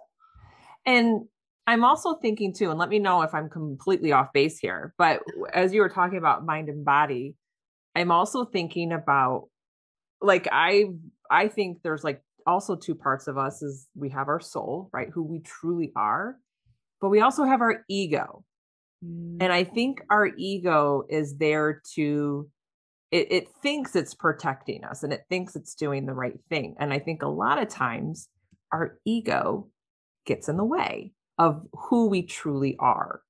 And 0.85 1.27
I'm 1.67 1.83
also 1.83 2.15
thinking 2.15 2.53
too, 2.53 2.69
and 2.69 2.79
let 2.79 2.87
me 2.87 2.97
know 2.97 3.21
if 3.23 3.33
I'm 3.33 3.49
completely 3.49 4.13
off 4.13 4.31
base 4.31 4.57
here, 4.57 4.93
but 4.97 5.21
as 5.53 5.73
you 5.73 5.81
were 5.81 5.89
talking 5.89 6.17
about 6.17 6.45
mind 6.45 6.69
and 6.69 6.85
body, 6.85 7.35
I'm 7.93 8.09
also 8.09 8.45
thinking 8.45 8.93
about 8.93 9.49
like 10.21 10.47
I 10.49 10.85
I 11.29 11.49
think 11.49 11.83
there's 11.83 12.05
like 12.05 12.21
also 12.45 12.77
two 12.77 12.95
parts 12.95 13.27
of 13.27 13.37
us 13.37 13.61
is 13.61 13.87
we 13.95 14.09
have 14.09 14.29
our 14.29 14.39
soul, 14.39 14.89
right? 14.93 15.09
Who 15.13 15.23
we 15.23 15.39
truly 15.39 15.91
are, 15.93 16.37
but 17.01 17.09
we 17.09 17.19
also 17.19 17.43
have 17.43 17.59
our 17.59 17.83
ego. 17.89 18.45
Mm. 19.03 19.37
And 19.41 19.51
I 19.51 19.65
think 19.65 20.01
our 20.09 20.27
ego 20.37 21.03
is 21.09 21.35
there 21.35 21.81
to 21.95 22.49
it, 23.11 23.31
it 23.31 23.47
thinks 23.61 23.95
it's 23.95 24.13
protecting 24.13 24.85
us 24.85 25.03
and 25.03 25.11
it 25.11 25.25
thinks 25.27 25.57
it's 25.57 25.75
doing 25.75 26.05
the 26.05 26.13
right 26.13 26.39
thing. 26.49 26.75
And 26.79 26.93
I 26.93 26.99
think 26.99 27.23
a 27.23 27.27
lot 27.27 27.61
of 27.61 27.67
times 27.67 28.29
our 28.71 28.97
ego 29.05 29.67
gets 30.25 30.47
in 30.47 30.55
the 30.55 30.63
way 30.63 31.13
of 31.37 31.67
who 31.73 32.07
we 32.07 32.23
truly 32.23 32.75
are. 32.79 33.21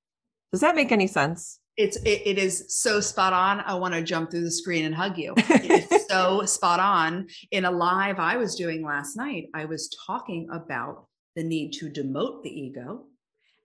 Does 0.51 0.61
that 0.61 0.75
make 0.75 0.91
any 0.91 1.07
sense? 1.07 1.59
It's 1.75 1.97
it, 1.97 2.21
it 2.25 2.37
is 2.39 2.65
so 2.81 2.99
spot 2.99 3.33
on. 3.33 3.59
I 3.59 3.75
want 3.75 3.93
to 3.93 4.01
jump 4.01 4.31
through 4.31 4.43
the 4.43 4.51
screen 4.51 4.85
and 4.85 4.95
hug 4.95 5.17
you. 5.17 5.33
It's 5.47 6.07
so 6.07 6.43
spot 6.45 6.79
on. 6.79 7.27
In 7.51 7.65
a 7.65 7.71
live 7.71 8.17
I 8.17 8.37
was 8.37 8.55
doing 8.55 8.83
last 8.83 9.15
night, 9.15 9.49
I 9.53 9.65
was 9.65 9.95
talking 10.05 10.47
about 10.51 11.07
the 11.35 11.43
need 11.43 11.71
to 11.73 11.89
demote 11.89 12.41
the 12.41 12.49
ego 12.49 13.05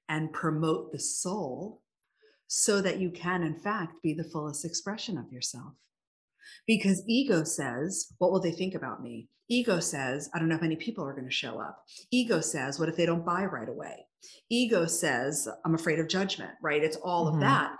and 0.08 0.32
promote 0.32 0.92
the 0.92 0.99
soul 0.99 1.80
so 2.49 2.82
that 2.82 2.99
you 2.99 3.11
can 3.11 3.42
in 3.42 3.58
fact 3.58 4.02
be 4.02 4.12
the 4.12 4.25
fullest 4.25 4.64
expression 4.64 5.16
of 5.16 5.32
yourself. 5.32 5.72
Because 6.66 7.02
ego 7.08 7.44
says, 7.44 8.12
what 8.18 8.30
will 8.30 8.40
they 8.40 8.52
think 8.52 8.75
about 8.75 9.02
me? 9.02 9.28
Ego 9.49 9.80
says, 9.80 10.28
I 10.34 10.38
don't 10.38 10.49
know 10.49 10.56
if 10.56 10.62
any 10.62 10.76
people 10.76 11.04
are 11.04 11.14
going 11.14 11.25
to 11.25 11.30
show 11.30 11.58
up. 11.58 11.82
Ego 12.11 12.40
says, 12.40 12.78
what 12.78 12.88
if 12.88 12.96
they 12.96 13.06
don't 13.06 13.25
buy 13.25 13.44
right 13.44 13.68
away? 13.68 14.06
Ego 14.50 14.86
says, 14.86 15.48
I'm 15.64 15.74
afraid 15.74 15.98
of 15.98 16.08
judgment, 16.08 16.52
right? 16.62 16.82
It's 16.82 16.96
all 16.96 17.26
mm-hmm. 17.26 17.36
of 17.36 17.40
that. 17.40 17.72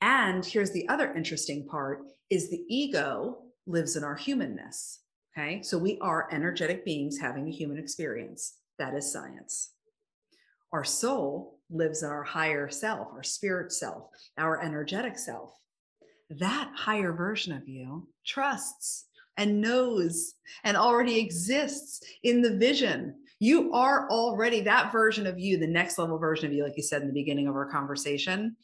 And 0.00 0.44
here's 0.44 0.70
the 0.70 0.88
other 0.88 1.12
interesting 1.12 1.66
part 1.66 2.02
is 2.30 2.50
the 2.50 2.64
ego 2.68 3.38
lives 3.66 3.96
in 3.96 4.04
our 4.04 4.14
humanness. 4.14 5.00
Okay. 5.36 5.62
So 5.62 5.78
we 5.78 5.98
are 6.00 6.28
energetic 6.32 6.84
beings 6.84 7.18
having 7.18 7.48
a 7.48 7.52
human 7.52 7.78
experience. 7.78 8.56
That 8.78 8.94
is 8.94 9.10
science. 9.10 9.72
Our 10.72 10.84
soul 10.84 11.58
lives 11.70 12.02
in 12.02 12.10
our 12.10 12.22
higher 12.22 12.68
self, 12.68 13.08
our 13.12 13.22
spirit 13.22 13.72
self, 13.72 14.08
our 14.36 14.62
energetic 14.62 15.18
self. 15.18 15.54
That 16.30 16.70
higher 16.74 17.12
version 17.12 17.52
of 17.54 17.66
you 17.68 18.08
trusts 18.26 19.06
and 19.36 19.60
knows 19.60 20.34
and 20.64 20.76
already 20.76 21.18
exists 21.18 22.02
in 22.22 22.42
the 22.42 22.56
vision. 22.56 23.14
You 23.40 23.72
are 23.72 24.08
already 24.10 24.62
that 24.62 24.90
version 24.90 25.26
of 25.26 25.38
you, 25.38 25.58
the 25.58 25.66
next 25.66 25.98
level 25.98 26.18
version 26.18 26.46
of 26.46 26.52
you, 26.52 26.64
like 26.64 26.76
you 26.76 26.82
said 26.82 27.02
in 27.02 27.08
the 27.08 27.14
beginning 27.14 27.46
of 27.46 27.54
our 27.54 27.70
conversation. 27.70 28.56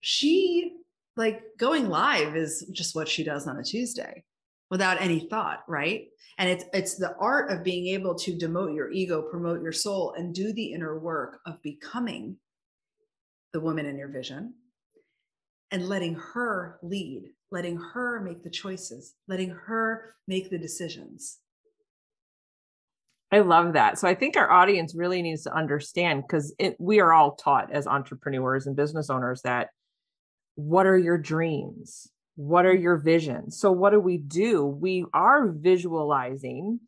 She, 0.00 0.76
like 1.16 1.42
going 1.58 1.88
live, 1.88 2.36
is 2.36 2.66
just 2.72 2.96
what 2.96 3.08
she 3.08 3.22
does 3.22 3.46
on 3.46 3.58
a 3.58 3.62
Tuesday 3.62 4.24
without 4.70 5.00
any 5.00 5.20
thought, 5.20 5.64
right? 5.68 6.06
And 6.38 6.48
it's 6.48 6.64
it's 6.72 6.94
the 6.96 7.14
art 7.16 7.50
of 7.50 7.62
being 7.62 7.88
able 7.88 8.14
to 8.16 8.32
demote 8.32 8.74
your 8.74 8.90
ego, 8.90 9.22
promote 9.22 9.62
your 9.62 9.72
soul, 9.72 10.14
and 10.16 10.34
do 10.34 10.52
the 10.52 10.72
inner 10.72 10.98
work 10.98 11.40
of 11.46 11.62
becoming 11.62 12.36
the 13.52 13.60
woman 13.60 13.86
in 13.86 13.98
your 13.98 14.08
vision 14.08 14.54
and 15.70 15.88
letting 15.88 16.14
her 16.14 16.78
lead, 16.82 17.30
letting 17.50 17.76
her 17.76 18.20
make 18.20 18.42
the 18.42 18.50
choices, 18.50 19.14
letting 19.28 19.50
her 19.50 20.14
make 20.26 20.50
the 20.50 20.58
decisions. 20.58 21.38
I 23.32 23.40
love 23.40 23.74
that. 23.74 23.98
So 23.98 24.08
I 24.08 24.14
think 24.14 24.36
our 24.36 24.50
audience 24.50 24.94
really 24.94 25.22
needs 25.22 25.44
to 25.44 25.54
understand 25.54 26.24
because 26.26 26.54
we 26.78 27.00
are 27.00 27.12
all 27.12 27.36
taught 27.36 27.72
as 27.72 27.86
entrepreneurs 27.86 28.66
and 28.66 28.74
business 28.74 29.08
owners 29.08 29.42
that 29.42 29.68
what 30.56 30.86
are 30.86 30.98
your 30.98 31.18
dreams? 31.18 32.08
What 32.34 32.66
are 32.66 32.74
your 32.74 32.96
visions? 32.96 33.58
So 33.58 33.70
what 33.70 33.90
do 33.90 34.00
we 34.00 34.18
do? 34.18 34.66
We 34.66 35.04
are 35.14 35.48
visualizing 35.48 36.80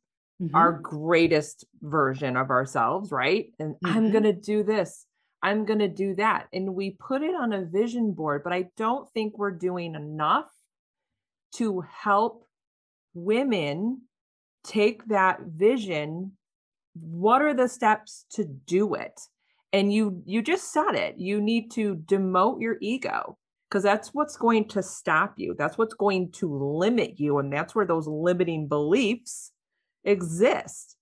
mm-hmm. 0.42 0.54
our 0.54 0.72
greatest 0.72 1.64
version 1.80 2.37
of 2.37 2.50
ourselves, 2.50 3.12
right? 3.12 3.46
And 3.58 3.75
mm-hmm. 3.76 3.87
I'm 3.87 4.11
going 4.11 4.25
to 4.25 4.32
do 4.32 4.64
this. 4.64 5.06
I'm 5.42 5.64
going 5.64 5.80
to 5.80 5.88
do 5.88 6.14
that. 6.16 6.49
And 6.52 6.75
we 6.75 6.96
put 6.99 7.22
it 7.22 7.34
on 7.34 7.52
a 7.52 7.64
vision 7.64 8.12
board, 8.12 8.42
but 8.44 8.52
I 8.52 8.66
don't 8.76 9.08
think 9.12 9.37
we're 9.37 9.50
doing 9.50 9.94
enough 9.94 10.50
to 11.56 11.82
help 11.82 12.46
women 13.14 14.02
take 14.64 15.07
that 15.07 15.40
vision. 15.47 16.33
What 16.95 17.42
are 17.42 17.54
the 17.54 17.69
steps 17.69 18.26
to 18.33 18.45
do 18.45 18.95
it? 18.95 19.21
And 19.73 19.92
you 19.92 20.23
you 20.26 20.42
just 20.42 20.73
said 20.73 20.92
it. 20.95 21.19
You 21.19 21.40
need 21.40 21.71
to 21.73 21.97
demote 21.97 22.61
your 22.61 22.76
ego 22.81 23.38
because 23.69 23.83
that's 23.83 24.11
what's 24.12 24.37
going 24.37 24.69
to 24.69 24.83
stop 24.83 25.35
you. 25.38 25.54
That's 25.57 25.78
what's 25.78 25.95
going 25.95 26.33
to 26.33 26.54
limit 26.54 27.19
you 27.19 27.38
and 27.38 27.50
that's 27.50 27.75
where 27.75 27.87
those 27.87 28.07
limiting 28.07 28.69
beliefs 28.69 29.52
exist. 30.04 30.97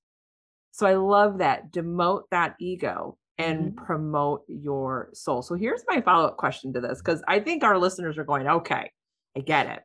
So 0.71 0.87
I 0.87 0.95
love 0.95 1.38
that. 1.38 1.73
Demote 1.73 2.23
that 2.31 2.55
ego 2.61 3.19
and 3.38 3.73
mm-hmm. 3.73 3.85
promote 3.85 4.45
your 4.47 5.11
soul. 5.14 5.43
So 5.43 5.55
here's 5.55 5.83
my 5.88 6.00
follow 6.00 6.29
up 6.29 6.37
question 6.37 6.73
to 6.75 6.81
this 6.81 7.00
because 7.02 7.23
I 7.26 7.40
think 7.40 7.64
our 7.64 7.79
listeners 7.79 8.19
are 8.19 8.25
going, 8.25 8.47
okay, 8.47 8.90
I 9.37 9.40
get 9.40 9.67
it. 9.67 9.83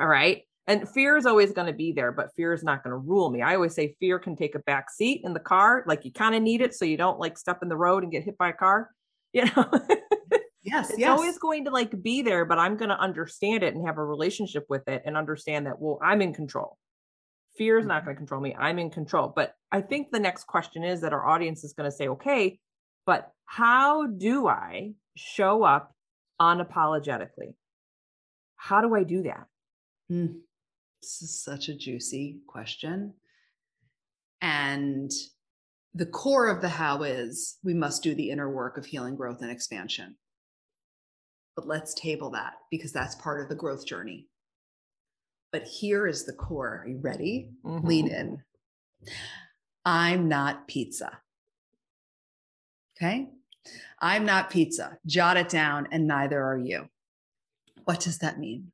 All 0.00 0.06
right. 0.06 0.42
And 0.68 0.86
fear 0.86 1.16
is 1.16 1.24
always 1.24 1.52
going 1.52 1.66
to 1.66 1.72
be 1.72 1.92
there, 1.92 2.12
but 2.12 2.34
fear 2.36 2.52
is 2.52 2.62
not 2.62 2.84
going 2.84 2.90
to 2.90 2.98
rule 2.98 3.30
me. 3.30 3.40
I 3.40 3.54
always 3.54 3.74
say 3.74 3.96
fear 3.98 4.18
can 4.18 4.36
take 4.36 4.54
a 4.54 4.58
back 4.58 4.90
seat 4.90 5.22
in 5.24 5.32
the 5.32 5.40
car. 5.40 5.82
Like 5.86 6.04
you 6.04 6.12
kind 6.12 6.34
of 6.34 6.42
need 6.42 6.60
it 6.60 6.74
so 6.74 6.84
you 6.84 6.98
don't 6.98 7.18
like 7.18 7.38
step 7.38 7.62
in 7.62 7.70
the 7.70 7.76
road 7.76 8.02
and 8.02 8.12
get 8.12 8.22
hit 8.22 8.36
by 8.38 8.50
a 8.50 8.52
car. 8.52 8.90
You 9.34 9.44
know? 9.44 9.70
yes. 10.62 10.88
It's 10.88 10.98
yes. 10.98 11.10
always 11.10 11.36
going 11.36 11.66
to 11.66 11.70
like 11.70 12.02
be 12.02 12.22
there, 12.22 12.46
but 12.46 12.58
I'm 12.58 12.78
going 12.78 12.88
to 12.88 12.98
understand 12.98 13.62
it 13.62 13.74
and 13.74 13.86
have 13.86 13.98
a 13.98 14.04
relationship 14.04 14.64
with 14.70 14.88
it 14.88 15.02
and 15.04 15.18
understand 15.18 15.66
that, 15.66 15.78
well, 15.78 15.98
I'm 16.02 16.22
in 16.22 16.32
control. 16.32 16.78
Fear 17.58 17.80
is 17.80 17.86
not 17.86 17.98
mm-hmm. 17.98 18.04
going 18.06 18.16
to 18.16 18.18
control 18.20 18.40
me. 18.40 18.56
I'm 18.58 18.78
in 18.78 18.88
control. 18.88 19.30
But 19.36 19.52
I 19.70 19.82
think 19.82 20.10
the 20.10 20.18
next 20.18 20.46
question 20.46 20.82
is 20.82 21.02
that 21.02 21.12
our 21.12 21.26
audience 21.26 21.62
is 21.62 21.74
going 21.74 21.90
to 21.90 21.94
say, 21.94 22.08
okay, 22.08 22.58
but 23.04 23.30
how 23.44 24.06
do 24.06 24.48
I 24.48 24.92
show 25.14 25.62
up 25.62 25.94
unapologetically? 26.40 27.52
How 28.56 28.80
do 28.80 28.94
I 28.94 29.02
do 29.02 29.24
that? 29.24 29.44
Mm, 30.10 30.36
this 31.02 31.22
is 31.22 31.42
such 31.42 31.68
a 31.68 31.76
juicy 31.76 32.38
question. 32.46 33.14
And 34.40 35.10
the 35.94 36.06
core 36.06 36.48
of 36.48 36.60
the 36.60 36.68
how 36.68 37.02
is 37.02 37.58
we 37.64 37.74
must 37.74 38.02
do 38.02 38.14
the 38.14 38.30
inner 38.30 38.50
work 38.50 38.78
of 38.78 38.86
healing, 38.86 39.16
growth, 39.16 39.42
and 39.42 39.50
expansion. 39.50 40.16
But 41.56 41.66
let's 41.66 41.94
table 41.94 42.30
that 42.30 42.54
because 42.70 42.92
that's 42.92 43.16
part 43.16 43.40
of 43.40 43.48
the 43.48 43.56
growth 43.56 43.86
journey. 43.86 44.28
But 45.50 45.64
here 45.64 46.06
is 46.06 46.24
the 46.24 46.34
core. 46.34 46.82
Are 46.84 46.88
you 46.88 46.98
ready? 46.98 47.50
Mm-hmm. 47.64 47.86
Lean 47.86 48.08
in. 48.08 48.42
I'm 49.84 50.28
not 50.28 50.68
pizza. 50.68 51.18
Okay. 52.96 53.28
I'm 54.00 54.24
not 54.24 54.50
pizza. 54.50 54.98
Jot 55.06 55.36
it 55.36 55.48
down, 55.48 55.88
and 55.90 56.06
neither 56.06 56.42
are 56.42 56.58
you. 56.58 56.88
What 57.84 58.00
does 58.00 58.18
that 58.18 58.38
mean? 58.38 58.72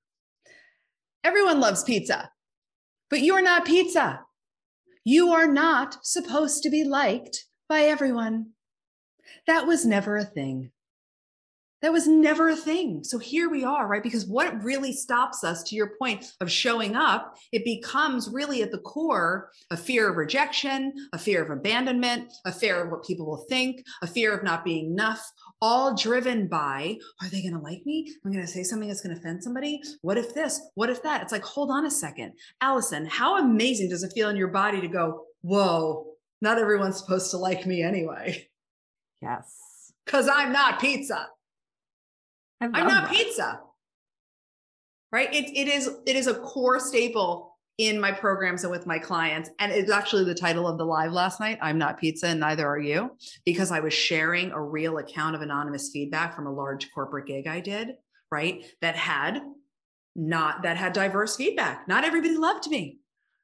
Everyone 1.24 1.58
loves 1.58 1.82
pizza, 1.82 2.30
but 3.08 3.22
you're 3.22 3.40
not 3.40 3.64
pizza. 3.64 4.20
You 5.04 5.32
are 5.32 5.50
not 5.50 6.04
supposed 6.04 6.62
to 6.62 6.70
be 6.70 6.84
liked 6.84 7.46
by 7.66 7.84
everyone. 7.84 8.50
That 9.46 9.66
was 9.66 9.86
never 9.86 10.18
a 10.18 10.24
thing. 10.24 10.70
That 11.84 11.92
was 11.92 12.08
never 12.08 12.48
a 12.48 12.56
thing. 12.56 13.04
So 13.04 13.18
here 13.18 13.50
we 13.50 13.62
are, 13.62 13.86
right? 13.86 14.02
Because 14.02 14.24
what 14.24 14.64
really 14.64 14.90
stops 14.90 15.44
us, 15.44 15.62
to 15.64 15.76
your 15.76 15.92
point 15.98 16.24
of 16.40 16.50
showing 16.50 16.96
up, 16.96 17.36
it 17.52 17.62
becomes 17.62 18.30
really 18.30 18.62
at 18.62 18.70
the 18.70 18.78
core 18.78 19.50
a 19.70 19.76
fear 19.76 20.08
of 20.08 20.16
rejection, 20.16 20.94
a 21.12 21.18
fear 21.18 21.44
of 21.44 21.50
abandonment, 21.50 22.32
a 22.46 22.52
fear 22.52 22.82
of 22.82 22.90
what 22.90 23.04
people 23.04 23.26
will 23.26 23.44
think, 23.50 23.84
a 24.00 24.06
fear 24.06 24.34
of 24.34 24.42
not 24.42 24.64
being 24.64 24.92
enough, 24.92 25.30
all 25.60 25.94
driven 25.94 26.48
by 26.48 26.96
are 27.20 27.28
they 27.28 27.42
going 27.42 27.52
to 27.52 27.60
like 27.60 27.82
me? 27.84 28.10
I'm 28.24 28.32
going 28.32 28.42
to 28.42 28.50
say 28.50 28.62
something 28.62 28.88
that's 28.88 29.02
going 29.02 29.14
to 29.14 29.20
offend 29.20 29.44
somebody. 29.44 29.82
What 30.00 30.16
if 30.16 30.32
this? 30.32 30.62
What 30.76 30.88
if 30.88 31.02
that? 31.02 31.20
It's 31.20 31.32
like, 31.32 31.44
hold 31.44 31.70
on 31.70 31.84
a 31.84 31.90
second. 31.90 32.32
Allison, 32.62 33.04
how 33.04 33.36
amazing 33.36 33.90
does 33.90 34.02
it 34.02 34.14
feel 34.14 34.30
in 34.30 34.36
your 34.36 34.48
body 34.48 34.80
to 34.80 34.88
go, 34.88 35.26
whoa, 35.42 36.06
not 36.40 36.58
everyone's 36.58 36.96
supposed 36.96 37.30
to 37.32 37.36
like 37.36 37.66
me 37.66 37.82
anyway? 37.82 38.48
Yes. 39.20 39.60
Because 40.06 40.28
I'm 40.28 40.52
not 40.52 40.80
pizza. 40.80 41.28
I'm 42.72 42.86
not 42.86 43.08
that. 43.08 43.12
pizza. 43.12 43.60
Right? 45.12 45.32
It, 45.32 45.56
it 45.56 45.68
is 45.68 45.90
it 46.06 46.16
is 46.16 46.26
a 46.26 46.34
core 46.34 46.80
staple 46.80 47.54
in 47.78 48.00
my 48.00 48.12
programs 48.12 48.62
and 48.62 48.70
with 48.70 48.86
my 48.86 48.98
clients. 48.98 49.50
And 49.58 49.72
it's 49.72 49.90
actually 49.90 50.24
the 50.24 50.34
title 50.34 50.66
of 50.68 50.78
the 50.78 50.84
live 50.84 51.12
last 51.12 51.40
night. 51.40 51.58
I'm 51.60 51.78
not 51.78 51.98
pizza 51.98 52.28
and 52.28 52.40
neither 52.40 52.66
are 52.66 52.78
you, 52.78 53.10
because 53.44 53.72
I 53.72 53.80
was 53.80 53.92
sharing 53.92 54.52
a 54.52 54.62
real 54.62 54.98
account 54.98 55.34
of 55.34 55.42
anonymous 55.42 55.90
feedback 55.92 56.36
from 56.36 56.46
a 56.46 56.52
large 56.52 56.90
corporate 56.92 57.26
gig 57.26 57.46
I 57.46 57.60
did, 57.60 57.94
right? 58.30 58.64
That 58.80 58.94
had 58.94 59.42
not 60.14 60.62
that 60.62 60.76
had 60.76 60.92
diverse 60.92 61.36
feedback. 61.36 61.88
Not 61.88 62.04
everybody 62.04 62.36
loved 62.36 62.68
me. 62.68 62.98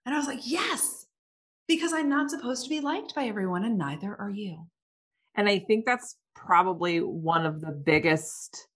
And 0.06 0.14
I 0.14 0.18
was 0.18 0.28
like, 0.28 0.40
yes, 0.44 1.06
because 1.66 1.92
I'm 1.92 2.08
not 2.08 2.30
supposed 2.30 2.64
to 2.64 2.70
be 2.70 2.80
liked 2.80 3.14
by 3.14 3.24
everyone 3.24 3.64
and 3.64 3.76
neither 3.76 4.14
are 4.14 4.30
you. 4.30 4.66
And 5.34 5.48
I 5.48 5.58
think 5.58 5.86
that's 5.86 6.16
probably 6.34 6.98
one 6.98 7.46
of 7.46 7.60
the 7.60 7.72
biggest 7.72 8.68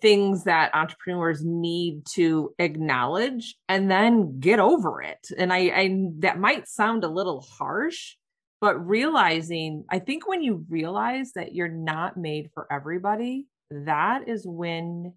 things 0.00 0.44
that 0.44 0.74
entrepreneurs 0.74 1.44
need 1.44 2.04
to 2.14 2.54
acknowledge 2.58 3.56
and 3.68 3.90
then 3.90 4.38
get 4.40 4.60
over 4.60 5.02
it. 5.02 5.28
And 5.36 5.52
I, 5.52 5.58
I 5.58 5.98
that 6.18 6.38
might 6.38 6.68
sound 6.68 7.04
a 7.04 7.08
little 7.08 7.40
harsh, 7.40 8.16
but 8.60 8.78
realizing, 8.86 9.84
I 9.90 9.98
think 9.98 10.26
when 10.28 10.42
you 10.42 10.64
realize 10.68 11.32
that 11.34 11.54
you're 11.54 11.68
not 11.68 12.16
made 12.16 12.50
for 12.54 12.66
everybody, 12.70 13.46
that 13.70 14.28
is 14.28 14.46
when 14.46 15.14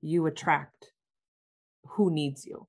you 0.00 0.26
attract 0.26 0.92
who 1.86 2.10
needs 2.12 2.46
you. 2.46 2.66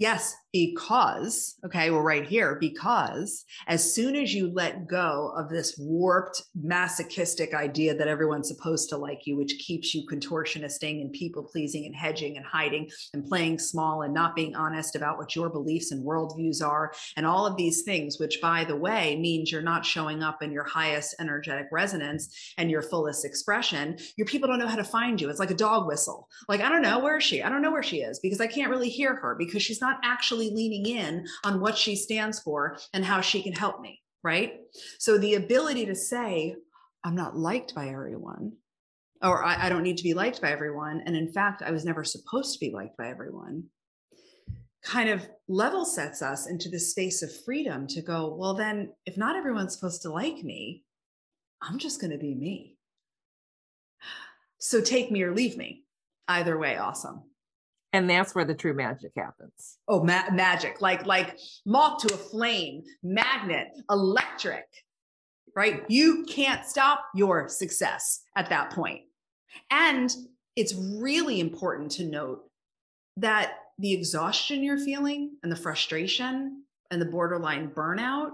Yes, 0.00 0.34
because, 0.52 1.58
okay, 1.64 1.90
well, 1.90 2.00
right 2.00 2.26
here, 2.26 2.56
because 2.58 3.44
as 3.66 3.94
soon 3.94 4.16
as 4.16 4.34
you 4.34 4.50
let 4.52 4.88
go 4.88 5.32
of 5.36 5.50
this 5.50 5.76
warped, 5.78 6.42
masochistic 6.54 7.52
idea 7.54 7.94
that 7.94 8.08
everyone's 8.08 8.48
supposed 8.48 8.88
to 8.88 8.96
like 8.96 9.26
you, 9.26 9.36
which 9.36 9.58
keeps 9.58 9.94
you 9.94 10.06
contortionisting 10.10 11.02
and 11.02 11.12
people 11.12 11.44
pleasing 11.44 11.84
and 11.84 11.94
hedging 11.94 12.38
and 12.38 12.46
hiding 12.46 12.88
and 13.12 13.26
playing 13.26 13.58
small 13.58 14.00
and 14.02 14.14
not 14.14 14.34
being 14.34 14.56
honest 14.56 14.96
about 14.96 15.18
what 15.18 15.36
your 15.36 15.50
beliefs 15.50 15.92
and 15.92 16.04
worldviews 16.04 16.66
are, 16.66 16.92
and 17.16 17.26
all 17.26 17.46
of 17.46 17.58
these 17.58 17.82
things, 17.82 18.18
which, 18.18 18.40
by 18.40 18.64
the 18.64 18.74
way, 18.74 19.16
means 19.16 19.52
you're 19.52 19.60
not 19.60 19.84
showing 19.84 20.22
up 20.22 20.42
in 20.42 20.50
your 20.50 20.64
highest 20.64 21.14
energetic 21.20 21.66
resonance 21.70 22.54
and 22.56 22.70
your 22.70 22.82
fullest 22.82 23.26
expression, 23.26 23.98
your 24.16 24.26
people 24.26 24.48
don't 24.48 24.58
know 24.58 24.66
how 24.66 24.76
to 24.76 24.82
find 24.82 25.20
you. 25.20 25.28
It's 25.28 25.38
like 25.38 25.50
a 25.50 25.54
dog 25.54 25.86
whistle. 25.86 26.26
Like, 26.48 26.62
I 26.62 26.70
don't 26.70 26.82
know, 26.82 27.00
where 27.00 27.18
is 27.18 27.24
she? 27.24 27.42
I 27.42 27.50
don't 27.50 27.62
know 27.62 27.70
where 27.70 27.82
she 27.82 27.98
is 27.98 28.18
because 28.18 28.40
I 28.40 28.46
can't 28.46 28.70
really 28.70 28.88
hear 28.88 29.14
her 29.14 29.36
because 29.38 29.62
she's 29.62 29.80
not 29.80 29.89
not 29.90 30.00
actually 30.04 30.50
leaning 30.50 30.86
in 30.86 31.26
on 31.44 31.60
what 31.60 31.76
she 31.76 31.96
stands 31.96 32.40
for 32.40 32.78
and 32.92 33.04
how 33.04 33.20
she 33.20 33.42
can 33.42 33.52
help 33.52 33.80
me. 33.80 34.00
Right. 34.22 34.60
So 34.98 35.16
the 35.16 35.34
ability 35.34 35.86
to 35.86 35.94
say, 35.94 36.54
I'm 37.04 37.14
not 37.14 37.36
liked 37.36 37.74
by 37.74 37.88
everyone, 37.88 38.52
or 39.22 39.42
I, 39.42 39.66
I 39.66 39.68
don't 39.68 39.82
need 39.82 39.96
to 39.96 40.02
be 40.02 40.14
liked 40.14 40.42
by 40.42 40.50
everyone. 40.50 41.02
And 41.06 41.16
in 41.16 41.32
fact, 41.32 41.62
I 41.62 41.70
was 41.70 41.84
never 41.84 42.04
supposed 42.04 42.52
to 42.52 42.60
be 42.60 42.72
liked 42.72 42.96
by 42.96 43.08
everyone 43.08 43.64
kind 44.82 45.10
of 45.10 45.28
level 45.46 45.84
sets 45.84 46.22
us 46.22 46.46
into 46.46 46.70
the 46.70 46.78
space 46.78 47.22
of 47.22 47.30
freedom 47.44 47.86
to 47.86 48.00
go, 48.00 48.34
well, 48.34 48.54
then 48.54 48.90
if 49.04 49.14
not 49.14 49.36
everyone's 49.36 49.74
supposed 49.74 50.00
to 50.00 50.10
like 50.10 50.42
me, 50.42 50.84
I'm 51.60 51.78
just 51.78 52.00
going 52.00 52.12
to 52.12 52.18
be 52.18 52.34
me. 52.34 52.78
So 54.58 54.80
take 54.80 55.10
me 55.10 55.22
or 55.22 55.34
leave 55.34 55.56
me. 55.56 55.84
Either 56.28 56.56
way, 56.58 56.78
awesome 56.78 57.29
and 57.92 58.08
that's 58.08 58.34
where 58.34 58.44
the 58.44 58.54
true 58.54 58.74
magic 58.74 59.12
happens. 59.16 59.78
Oh 59.88 60.02
ma- 60.04 60.30
magic 60.32 60.80
like 60.80 61.06
like 61.06 61.38
moth 61.66 62.06
to 62.06 62.14
a 62.14 62.16
flame 62.16 62.82
magnet 63.02 63.68
electric 63.90 64.66
right? 65.56 65.82
You 65.88 66.24
can't 66.28 66.64
stop 66.64 67.04
your 67.14 67.48
success 67.48 68.22
at 68.36 68.48
that 68.50 68.70
point. 68.70 68.76
point 68.76 69.02
and 69.70 70.14
it's 70.56 70.74
really 70.74 71.40
important 71.40 71.90
to 71.92 72.04
note 72.04 72.42
that 73.16 73.52
the 73.78 73.92
exhaustion 73.92 74.62
you're 74.62 74.78
feeling 74.78 75.36
and 75.42 75.50
the 75.50 75.56
frustration 75.56 76.64
and 76.90 77.00
the 77.00 77.06
borderline 77.06 77.70
burnout 77.70 78.30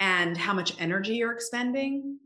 and 0.00 0.36
how 0.36 0.52
much 0.52 0.74
energy 0.80 1.16
you're 1.16 1.32
expending 1.32 2.18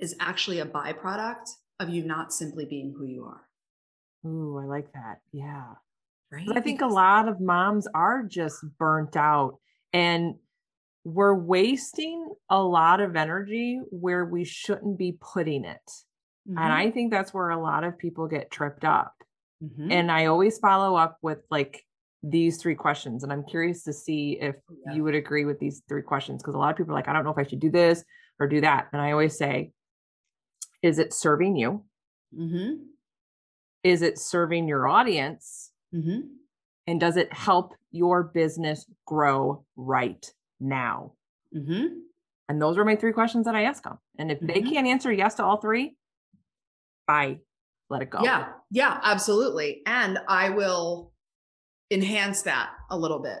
is 0.00 0.16
actually 0.20 0.60
a 0.60 0.66
byproduct 0.66 1.50
of 1.80 1.88
you 1.88 2.04
not 2.04 2.32
simply 2.32 2.64
being 2.64 2.94
who 2.96 3.06
you 3.06 3.24
are 3.24 3.42
Ooh, 4.26 4.58
I 4.62 4.66
like 4.66 4.92
that. 4.92 5.20
Yeah. 5.32 5.74
Right. 6.30 6.48
I 6.50 6.60
think 6.60 6.78
because- 6.78 6.92
a 6.92 6.94
lot 6.94 7.28
of 7.28 7.40
moms 7.40 7.86
are 7.94 8.22
just 8.22 8.64
burnt 8.78 9.16
out 9.16 9.58
and 9.92 10.36
we're 11.04 11.34
wasting 11.34 12.32
a 12.48 12.62
lot 12.62 13.00
of 13.00 13.16
energy 13.16 13.80
where 13.90 14.24
we 14.24 14.44
shouldn't 14.44 14.98
be 14.98 15.18
putting 15.20 15.64
it. 15.64 15.90
Mm-hmm. 16.48 16.58
And 16.58 16.72
I 16.72 16.90
think 16.90 17.10
that's 17.10 17.34
where 17.34 17.50
a 17.50 17.60
lot 17.60 17.84
of 17.84 17.98
people 17.98 18.28
get 18.28 18.50
tripped 18.50 18.84
up. 18.84 19.14
Mm-hmm. 19.62 19.90
And 19.90 20.12
I 20.12 20.26
always 20.26 20.58
follow 20.58 20.96
up 20.96 21.18
with 21.20 21.38
like 21.50 21.84
these 22.22 22.58
three 22.58 22.76
questions. 22.76 23.24
And 23.24 23.32
I'm 23.32 23.44
curious 23.44 23.82
to 23.84 23.92
see 23.92 24.38
if 24.40 24.54
oh, 24.70 24.76
yeah. 24.86 24.94
you 24.94 25.02
would 25.02 25.16
agree 25.16 25.44
with 25.44 25.58
these 25.58 25.82
three 25.88 26.02
questions 26.02 26.40
because 26.40 26.54
a 26.54 26.58
lot 26.58 26.70
of 26.70 26.76
people 26.76 26.92
are 26.92 26.96
like, 26.96 27.08
I 27.08 27.12
don't 27.12 27.24
know 27.24 27.32
if 27.32 27.38
I 27.38 27.48
should 27.48 27.60
do 27.60 27.70
this 27.70 28.04
or 28.38 28.46
do 28.46 28.60
that. 28.60 28.86
And 28.92 29.02
I 29.02 29.10
always 29.10 29.36
say, 29.36 29.72
is 30.82 31.00
it 31.00 31.12
serving 31.12 31.56
you? 31.56 31.84
Mm-hmm 32.36 32.84
is 33.84 34.02
it 34.02 34.18
serving 34.18 34.68
your 34.68 34.88
audience? 34.88 35.70
Mm-hmm. 35.94 36.20
and 36.86 36.98
does 36.98 37.18
it 37.18 37.30
help 37.34 37.74
your 37.90 38.22
business 38.22 38.86
grow 39.06 39.66
right 39.76 40.32
now? 40.58 41.12
Mm-hmm. 41.54 41.98
and 42.48 42.62
those 42.62 42.78
are 42.78 42.84
my 42.86 42.96
three 42.96 43.12
questions 43.12 43.44
that 43.44 43.54
i 43.54 43.64
ask 43.64 43.82
them 43.82 43.98
and 44.18 44.32
if 44.32 44.38
mm-hmm. 44.38 44.46
they 44.46 44.62
can't 44.62 44.86
answer 44.86 45.12
yes 45.12 45.34
to 45.34 45.44
all 45.44 45.58
three 45.58 45.96
I 47.08 47.40
let 47.90 48.02
it 48.02 48.10
go. 48.10 48.20
Yeah. 48.22 48.48
Yeah 48.70 48.98
absolutely. 49.02 49.82
And 49.86 50.18
i 50.28 50.50
will 50.50 51.12
enhance 51.90 52.42
that 52.42 52.70
a 52.90 52.96
little 52.96 53.18
bit. 53.18 53.40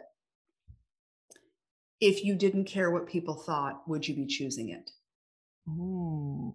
If 2.00 2.24
you 2.24 2.34
didn't 2.34 2.64
care 2.64 2.90
what 2.90 3.06
people 3.06 3.34
thought 3.34 3.82
would 3.86 4.06
you 4.06 4.14
be 4.14 4.26
choosing 4.26 4.70
it? 4.70 4.90
Ooh 5.68 6.54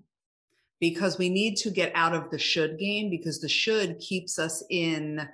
because 0.79 1.17
we 1.17 1.29
need 1.29 1.55
to 1.57 1.69
get 1.69 1.91
out 1.95 2.13
of 2.13 2.29
the 2.29 2.37
should 2.37 2.77
game 2.77 3.09
because 3.09 3.39
the 3.39 3.49
should 3.49 3.99
keeps 3.99 4.37
us 4.37 4.63
in 4.69 5.27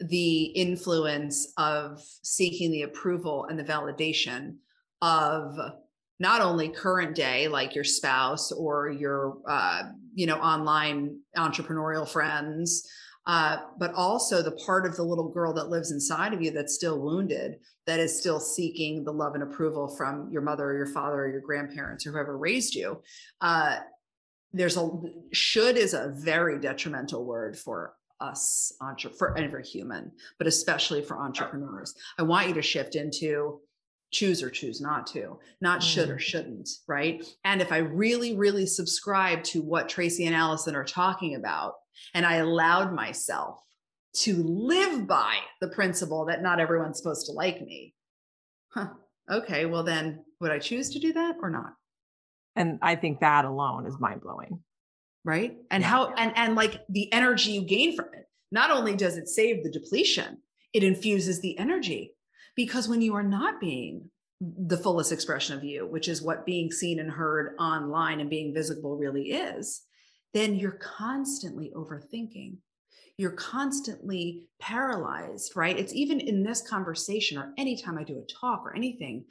the 0.00 0.44
influence 0.44 1.52
of 1.56 2.02
seeking 2.22 2.70
the 2.70 2.82
approval 2.82 3.46
and 3.48 3.58
the 3.58 3.64
validation 3.64 4.56
of 5.02 5.58
not 6.18 6.40
only 6.40 6.68
current 6.68 7.14
day 7.14 7.48
like 7.48 7.74
your 7.74 7.84
spouse 7.84 8.52
or 8.52 8.88
your 8.88 9.38
uh, 9.48 9.82
you 10.14 10.26
know 10.26 10.36
online 10.36 11.18
entrepreneurial 11.36 12.08
friends 12.08 12.88
uh, 13.26 13.58
but 13.78 13.92
also 13.94 14.40
the 14.40 14.52
part 14.52 14.86
of 14.86 14.94
the 14.96 15.02
little 15.02 15.28
girl 15.28 15.52
that 15.52 15.68
lives 15.68 15.90
inside 15.90 16.32
of 16.32 16.40
you 16.42 16.50
that's 16.50 16.74
still 16.74 17.00
wounded 17.00 17.56
that 17.86 18.00
is 18.00 18.18
still 18.18 18.40
seeking 18.40 19.04
the 19.04 19.12
love 19.12 19.34
and 19.34 19.42
approval 19.42 19.94
from 19.96 20.30
your 20.30 20.42
mother 20.42 20.66
or 20.66 20.76
your 20.76 20.86
father 20.86 21.24
or 21.24 21.28
your 21.28 21.40
grandparents 21.40 22.06
or 22.06 22.12
whoever 22.12 22.38
raised 22.38 22.74
you 22.74 23.00
uh, 23.40 23.78
there's 24.56 24.76
a 24.76 24.90
should 25.32 25.76
is 25.76 25.94
a 25.94 26.12
very 26.16 26.58
detrimental 26.58 27.24
word 27.24 27.58
for 27.58 27.94
us 28.20 28.72
entre- 28.80 29.10
for 29.10 29.36
every 29.36 29.62
human 29.62 30.10
but 30.38 30.46
especially 30.46 31.02
for 31.02 31.18
entrepreneurs. 31.18 31.94
I 32.18 32.22
want 32.22 32.48
you 32.48 32.54
to 32.54 32.62
shift 32.62 32.96
into 32.96 33.60
choose 34.12 34.42
or 34.42 34.48
choose 34.50 34.80
not 34.80 35.06
to 35.08 35.38
not 35.60 35.82
should 35.82 36.08
or 36.08 36.16
mm. 36.16 36.20
shouldn't 36.20 36.68
right? 36.86 37.24
And 37.44 37.60
if 37.60 37.72
i 37.72 37.78
really 37.78 38.36
really 38.36 38.66
subscribe 38.66 39.42
to 39.44 39.62
what 39.62 39.88
tracy 39.88 40.26
and 40.26 40.34
allison 40.34 40.74
are 40.74 40.84
talking 40.84 41.34
about 41.34 41.74
and 42.14 42.24
i 42.24 42.36
allowed 42.36 42.92
myself 42.92 43.60
to 44.14 44.42
live 44.42 45.06
by 45.06 45.36
the 45.60 45.68
principle 45.68 46.24
that 46.26 46.42
not 46.42 46.60
everyone's 46.60 46.98
supposed 46.98 47.26
to 47.26 47.32
like 47.32 47.60
me 47.60 47.94
huh 48.68 48.88
okay 49.30 49.66
well 49.66 49.82
then 49.82 50.24
would 50.40 50.52
i 50.52 50.58
choose 50.58 50.90
to 50.90 50.98
do 50.98 51.12
that 51.12 51.36
or 51.42 51.50
not 51.50 51.74
and 52.56 52.78
i 52.82 52.94
think 52.94 53.20
that 53.20 53.44
alone 53.44 53.86
is 53.86 53.98
mind 54.00 54.20
blowing 54.20 54.60
right 55.24 55.56
and 55.70 55.82
yeah. 55.82 55.88
how 55.88 56.12
and 56.14 56.32
and 56.36 56.54
like 56.54 56.80
the 56.88 57.12
energy 57.12 57.52
you 57.52 57.62
gain 57.62 57.94
from 57.94 58.06
it 58.12 58.28
not 58.50 58.70
only 58.70 58.94
does 58.96 59.16
it 59.16 59.28
save 59.28 59.62
the 59.62 59.70
depletion 59.70 60.38
it 60.72 60.82
infuses 60.82 61.40
the 61.40 61.58
energy 61.58 62.12
because 62.54 62.88
when 62.88 63.00
you 63.00 63.14
are 63.14 63.22
not 63.22 63.60
being 63.60 64.10
the 64.40 64.76
fullest 64.76 65.12
expression 65.12 65.56
of 65.56 65.64
you 65.64 65.86
which 65.86 66.08
is 66.08 66.22
what 66.22 66.46
being 66.46 66.70
seen 66.70 66.98
and 66.98 67.10
heard 67.10 67.54
online 67.58 68.20
and 68.20 68.30
being 68.30 68.52
visible 68.52 68.96
really 68.96 69.30
is 69.30 69.82
then 70.36 70.54
you're 70.54 70.72
constantly 70.72 71.72
overthinking. 71.74 72.58
You're 73.16 73.30
constantly 73.30 74.44
paralyzed, 74.60 75.56
right? 75.56 75.78
It's 75.78 75.94
even 75.94 76.20
in 76.20 76.42
this 76.42 76.60
conversation 76.60 77.38
or 77.38 77.54
anytime 77.56 77.96
I 77.96 78.04
do 78.04 78.18
a 78.18 78.40
talk 78.40 78.60
or 78.66 78.76
anything, 78.76 79.24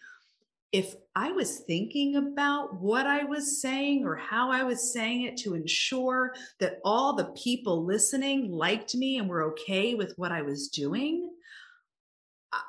if 0.72 0.96
I 1.16 1.32
was 1.32 1.60
thinking 1.60 2.18
about 2.18 2.82
what 2.82 3.08
I 3.08 3.24
was 3.24 3.62
saying 3.62 4.06
or 4.06 4.16
how 4.16 4.52
I 4.52 4.64
was 4.64 4.92
saying 4.92 5.24
it 5.24 5.38
to 5.38 5.54
ensure 5.54 6.34
that 6.60 6.80
all 6.84 7.14
the 7.14 7.32
people 7.42 7.86
listening 7.86 8.52
liked 8.52 8.96
me 8.96 9.18
and 9.18 9.30
were 9.30 9.44
okay 9.44 9.96
with 9.96 10.14
what 10.18 10.32
I 10.32 10.42
was 10.42 10.68
doing, 10.68 11.32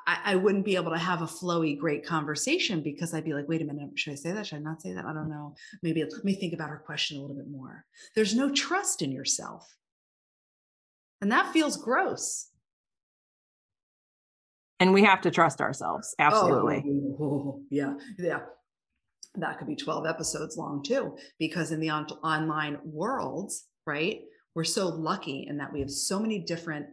I, 0.05 0.19
I, 0.25 0.35
wouldn't 0.35 0.65
be 0.65 0.75
able 0.75 0.91
to 0.91 0.97
have 0.97 1.21
a 1.21 1.25
flowy, 1.27 1.77
great 1.77 2.05
conversation 2.05 2.81
because 2.81 3.13
I'd 3.13 3.23
be 3.23 3.33
like, 3.33 3.47
wait 3.47 3.61
a 3.61 3.65
minute, 3.65 3.91
should 3.95 4.13
I 4.13 4.15
say 4.15 4.31
that? 4.31 4.47
Should 4.47 4.57
I 4.57 4.61
not 4.61 4.81
say 4.81 4.93
that? 4.93 5.05
I 5.05 5.13
don't 5.13 5.29
know. 5.29 5.55
Maybe 5.81 6.03
let 6.03 6.25
me 6.25 6.33
think 6.33 6.53
about 6.53 6.69
her 6.69 6.83
question 6.85 7.17
a 7.17 7.21
little 7.21 7.35
bit 7.35 7.49
more. 7.49 7.85
There's 8.15 8.35
no 8.35 8.51
trust 8.51 9.01
in 9.01 9.11
yourself. 9.11 9.75
And 11.21 11.31
that 11.31 11.53
feels 11.53 11.77
gross. 11.77 12.49
And 14.79 14.93
we 14.93 15.03
have 15.03 15.21
to 15.21 15.31
trust 15.31 15.61
ourselves. 15.61 16.13
Absolutely. 16.19 16.83
Oh, 17.19 17.61
yeah. 17.71 17.95
Yeah. 18.17 18.41
That 19.35 19.57
could 19.57 19.67
be 19.67 19.75
12 19.75 20.05
episodes 20.07 20.57
long 20.57 20.83
too, 20.83 21.17
because 21.37 21.71
in 21.71 21.79
the 21.79 21.89
on- 21.89 22.07
online 22.23 22.79
worlds, 22.83 23.67
right, 23.85 24.21
we're 24.55 24.63
so 24.63 24.87
lucky 24.87 25.45
in 25.47 25.57
that 25.57 25.71
we 25.71 25.79
have 25.79 25.91
so 25.91 26.19
many 26.19 26.39
different 26.39 26.87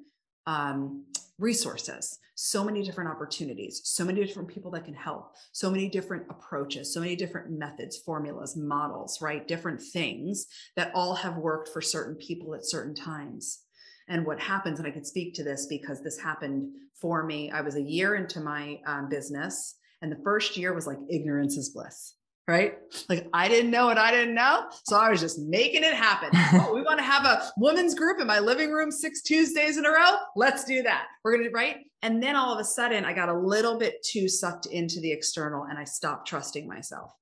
um, 0.47 1.07
resources, 1.39 2.19
so 2.35 2.63
many 2.63 2.83
different 2.83 3.11
opportunities, 3.11 3.81
so 3.85 4.05
many 4.05 4.25
different 4.25 4.49
people 4.49 4.71
that 4.73 4.85
can 4.85 4.95
help, 4.95 5.33
so 5.53 5.71
many 5.71 5.89
different 5.89 6.25
approaches, 6.29 6.93
so 6.93 7.01
many 7.01 7.17
different 7.17 7.51
methods, 7.51 7.97
formulas, 7.97 8.57
models, 8.57 9.21
right? 9.23 9.49
Different 9.49 9.81
things 9.81 10.47
that 10.77 10.93
all 10.95 11.15
have 11.15 11.37
worked 11.37 11.71
for 11.71 11.81
certain 11.81 12.17
people 12.17 12.55
at 12.55 12.67
certain 12.67 12.95
times. 12.95 13.61
And 14.09 14.27
what 14.27 14.39
happens, 14.39 14.79
and 14.79 14.87
I 14.87 14.91
can 14.91 15.05
speak 15.05 15.35
to 15.35 15.45
this 15.45 15.67
because 15.67 16.03
this 16.03 16.19
happened 16.19 16.71
for 17.05 17.23
me. 17.23 17.51
I 17.51 17.61
was 17.61 17.77
a 17.77 17.83
year 17.83 18.15
into 18.15 18.41
my 18.41 18.81
um, 18.87 19.11
business, 19.11 19.75
and 20.01 20.11
the 20.11 20.19
first 20.25 20.57
year 20.57 20.73
was 20.73 20.87
like 20.87 20.97
ignorance 21.11 21.59
is 21.59 21.69
bliss 21.69 22.15
right? 22.47 22.75
Like 23.09 23.27
I 23.33 23.49
didn't 23.49 23.71
know 23.71 23.87
what 23.87 23.97
I 23.97 24.11
didn't 24.11 24.35
know. 24.35 24.67
So 24.85 24.99
I 24.99 25.09
was 25.09 25.21
just 25.21 25.39
making 25.39 25.83
it 25.83 25.95
happen. 25.95 26.29
oh, 26.61 26.75
we 26.75 26.83
want 26.83 26.99
to 26.99 27.05
have 27.05 27.25
a 27.25 27.51
women's 27.57 27.95
group 27.95 28.21
in 28.21 28.27
my 28.27 28.39
living 28.39 28.71
room 28.71 28.91
six 28.91 29.23
Tuesdays 29.23 29.79
in 29.79 29.87
a 29.87 29.91
row. 29.91 30.17
Let's 30.37 30.65
do 30.65 30.83
that. 30.83 31.07
We're 31.25 31.39
going 31.39 31.45
to, 31.45 31.51
right? 31.51 31.79
And 32.03 32.23
then 32.23 32.37
all 32.37 32.53
of 32.53 32.61
a 32.61 32.65
sudden 32.65 33.07
I 33.07 33.15
got 33.15 33.31
a 33.31 33.39
little 33.39 33.79
bit 33.79 33.95
too 34.05 34.29
sucked 34.29 34.67
into 34.67 35.01
the 35.01 35.11
external 35.11 35.65
and 35.65 35.79
I 35.79 35.85
stopped 35.85 36.29
trusting 36.29 36.69
myself. 36.69 37.13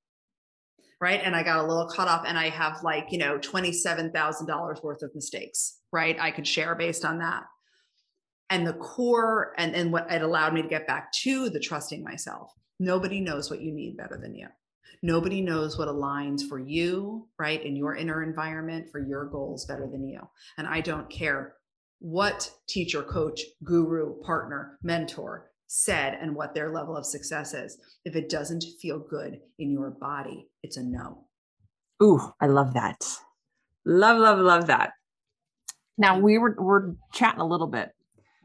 Right. 1.01 1.21
And 1.23 1.37
I 1.37 1.45
got 1.45 1.65
a 1.65 1.69
little 1.69 1.87
caught 1.87 2.09
up 2.09 2.25
and 2.27 2.37
I 2.39 2.49
have 2.49 2.83
like, 2.83 3.07
you 3.11 3.19
know, 3.19 3.39
$27,000 3.39 4.85
worth 4.85 5.03
of 5.03 5.15
mistakes, 5.15 5.79
right? 5.93 6.17
I 6.19 6.31
could 6.31 6.47
share 6.47 6.75
based 6.75 7.05
on 7.05 7.19
that. 7.19 7.45
And 8.53 8.67
the 8.67 8.75
core 8.75 9.55
and, 9.57 9.75
and 9.75 9.91
what 9.91 10.13
it 10.13 10.21
allowed 10.21 10.53
me 10.53 10.61
to 10.61 10.69
get 10.69 10.87
back 10.87 11.11
to 11.23 11.49
the 11.49 11.59
trusting 11.59 12.05
myself. 12.05 12.53
Nobody 12.79 13.19
knows 13.19 13.51
what 13.51 13.63
you 13.63 13.73
need 13.73 13.97
better 13.97 14.19
than 14.21 14.35
you. 14.35 14.47
Nobody 15.03 15.41
knows 15.41 15.79
what 15.79 15.89
aligns 15.89 16.43
for 16.47 16.59
you, 16.59 17.29
right, 17.39 17.65
in 17.65 17.77
your 17.77 17.97
inner 17.97 18.23
environment 18.23 18.91
for 18.93 19.01
your 19.01 19.25
goals 19.25 19.65
better 19.65 19.89
than 19.91 20.07
you. 20.07 20.21
And 20.59 20.67
I 20.67 20.83
don't 20.83 21.09
care 21.09 21.55
what 22.01 22.51
teacher, 22.69 23.03
coach, 23.03 23.41
guru, 23.65 24.21
partner, 24.21 24.79
mentor 24.83 25.51
said 25.67 26.19
and 26.21 26.37
what 26.37 26.55
their 26.55 26.71
level 26.71 26.95
of 26.95 27.07
success 27.07 27.55
is. 27.55 27.79
If 28.05 28.17
it 28.17 28.29
doesn't 28.29 28.65
feel 28.83 28.99
good 28.99 29.41
in 29.59 29.71
your 29.71 29.93
body, 29.93 30.49
it's 30.63 30.77
a 30.77 30.83
no. 30.83 31.25
Ooh, 32.03 32.21
I 32.39 32.49
love 32.49 32.75
that. 32.75 33.03
Love, 33.87 34.19
love, 34.19 34.39
love 34.41 34.67
that. 34.67 34.91
Now 35.97 36.19
we 36.19 36.37
were 36.37 36.55
we're 36.59 36.93
chatting 37.15 37.41
a 37.41 37.47
little 37.47 37.67
bit 37.67 37.91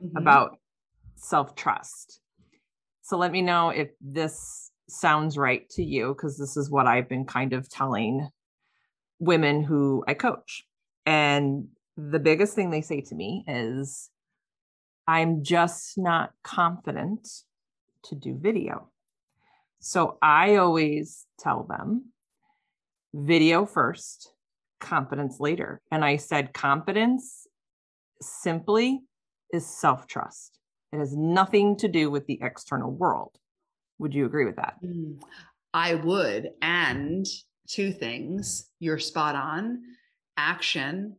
mm-hmm. 0.03 0.17
about 0.17 0.57
self-trust. 1.15 2.21
So 3.01 3.17
let 3.17 3.31
me 3.31 3.41
know 3.41 3.69
if 3.69 3.89
this 4.01 4.71
sounds 4.89 5.38
right 5.38 5.67
to 5.69 5.83
you 5.83 6.13
because 6.13 6.38
this 6.38 6.57
is 6.57 6.69
what 6.69 6.88
I've 6.88 7.10
been 7.10 7.25
kind 7.25 7.53
of 7.53 7.69
telling 7.69 8.29
women 9.19 9.63
who 9.63 10.03
I 10.07 10.13
coach. 10.13 10.63
And 11.05 11.67
the 11.95 12.19
biggest 12.19 12.53
thing 12.53 12.69
they 12.69 12.81
say 12.81 13.01
to 13.01 13.15
me 13.15 13.43
is, 13.47 14.10
I'm 15.07 15.43
just 15.43 15.97
not 15.97 16.33
confident 16.43 17.27
to 18.03 18.15
do 18.15 18.38
video. 18.38 18.89
So 19.79 20.17
I 20.21 20.57
always 20.57 21.25
tell 21.39 21.63
them 21.63 22.12
video 23.13 23.65
first, 23.65 24.33
confidence 24.79 25.39
later. 25.39 25.81
And 25.91 26.03
I 26.03 26.17
said, 26.17 26.53
confidence 26.53 27.47
simply 28.21 29.01
is 29.51 29.65
self 29.65 30.07
trust. 30.07 30.60
It 30.91 30.99
has 30.99 31.15
nothing 31.15 31.75
to 31.77 31.88
do 31.88 32.10
with 32.10 32.25
the 32.27 32.39
external 32.41 32.91
world. 32.91 33.38
Would 33.99 34.13
you 34.13 34.25
agree 34.25 34.45
with 34.45 34.55
that? 34.55 34.75
Mm, 34.83 35.21
I 35.73 35.95
would. 35.95 36.51
And 36.62 37.25
two 37.67 37.91
things 37.91 38.69
you're 38.79 38.99
spot 38.99 39.36
on. 39.36 39.81
Action 40.38 41.15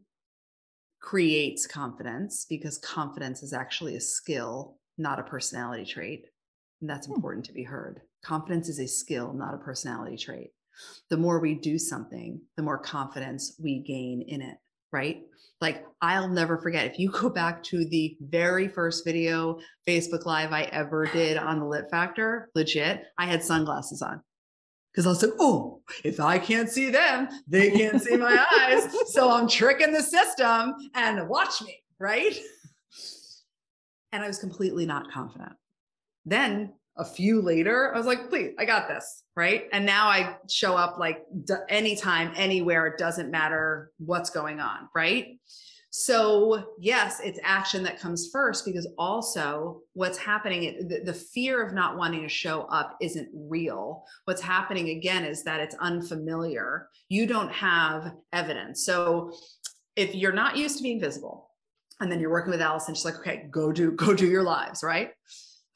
creates 1.01 1.67
confidence 1.67 2.47
because 2.49 2.79
confidence 2.79 3.43
is 3.43 3.53
actually 3.53 3.97
a 3.97 4.01
skill, 4.01 4.79
not 4.97 5.19
a 5.19 5.25
personality 5.25 5.85
trait. 5.85 6.27
And 6.81 6.89
that's 6.89 7.07
hmm. 7.07 7.15
important 7.15 7.47
to 7.47 7.53
be 7.53 7.63
heard. 7.63 8.01
Confidence 8.25 8.69
is 8.69 8.79
a 8.79 8.87
skill, 8.87 9.33
not 9.33 9.55
a 9.55 9.59
personality 9.59 10.17
trait. 10.17 10.51
The 11.11 11.17
more 11.17 11.41
we 11.41 11.55
do 11.55 11.79
something, 11.79 12.41
the 12.57 12.63
more 12.63 12.79
confidence 12.79 13.57
we 13.63 13.81
gain 13.81 14.23
in 14.23 14.43
it, 14.43 14.59
right? 14.93 15.23
Like 15.61 15.85
I'll 16.01 16.29
never 16.29 16.59
forget 16.59 16.87
if 16.87 16.99
you 16.99 17.11
go 17.11 17.29
back 17.29 17.63
to 17.65 17.85
the 17.85 18.17
very 18.21 18.69
first 18.69 19.05
video 19.05 19.59
Facebook 19.87 20.27
Live 20.27 20.53
I 20.53 20.63
ever 20.65 21.07
did 21.07 21.37
on 21.37 21.59
the 21.59 21.67
Litt 21.67 21.91
Factor, 21.91 22.51
legit, 22.55 23.05
I 23.19 23.27
had 23.27 23.43
sunglasses 23.43 24.03
on. 24.03 24.23
Because 24.93 25.07
I 25.07 25.11
was 25.11 25.23
like, 25.23 25.35
oh, 25.39 25.81
if 26.03 26.19
I 26.19 26.39
can't 26.39 26.69
see 26.69 26.91
them, 26.91 27.29
they 27.47 27.71
can't 27.71 28.03
see 28.03 28.17
my 28.17 28.45
eyes. 28.61 28.89
So 29.09 29.31
I'm 29.31 29.49
tricking 29.49 29.93
the 29.93 30.03
system 30.03 30.75
and 30.95 31.29
watch 31.29 31.63
me, 31.63 31.83
right? 31.99 32.37
And 34.13 34.25
I 34.25 34.27
was 34.27 34.39
completely 34.39 34.87
not 34.87 35.11
confident. 35.11 35.53
Then 36.25 36.73
a 36.99 37.05
few 37.05 37.41
later, 37.41 37.95
I 37.95 37.97
was 37.97 38.07
like, 38.07 38.29
please, 38.29 38.55
I 38.59 38.65
got 38.65 38.89
this. 38.89 39.23
Right. 39.37 39.69
And 39.73 39.87
now 39.87 40.09
I 40.09 40.37
show 40.51 40.77
up 40.77 40.99
like 40.99 41.25
d- 41.45 41.55
anytime, 41.69 42.33
anywhere. 42.37 42.87
It 42.87 42.99
doesn't 42.99 43.31
matter 43.31 43.93
what's 43.99 44.31
going 44.31 44.61
on. 44.61 44.89
Right. 44.95 45.39
So, 45.91 46.75
yes, 46.79 47.21
it's 47.25 47.41
action 47.43 47.83
that 47.85 47.99
comes 47.99 48.29
first 48.31 48.67
because 48.67 48.87
also 48.99 49.81
what's 49.95 50.19
happening, 50.19 50.87
the, 50.87 51.01
the, 51.01 51.15
fear 51.15 51.65
of 51.67 51.73
not 51.73 51.97
wanting 51.97 52.23
to 52.23 52.29
show 52.29 52.63
up 52.63 52.97
isn't 53.01 53.29
real. 53.33 54.05
What's 54.27 54.43
happening 54.43 54.91
again 54.91 55.25
is 55.25 55.45
that 55.45 55.61
it's 55.61 55.75
unfamiliar. 55.77 56.89
You 57.09 57.27
don't 57.27 57.51
have 57.51 58.13
evidence. 58.35 58.85
So, 58.85 59.33
if 59.97 60.15
you're 60.15 60.33
not 60.33 60.57
used 60.57 60.77
to 60.77 60.83
being 60.83 61.01
visible, 61.01 61.51
and 62.01 62.13
then 62.13 62.21
you're 62.21 62.31
working 62.31 62.53
with 62.53 62.61
Allison, 62.61 62.95
she's 62.95 63.05
like, 63.05 63.19
okay, 63.19 63.49
go 63.51 63.73
do, 63.73 63.91
go 63.93 64.15
do 64.15 64.27
your 64.27 64.45
lives, 64.45 64.83
right? 64.85 65.11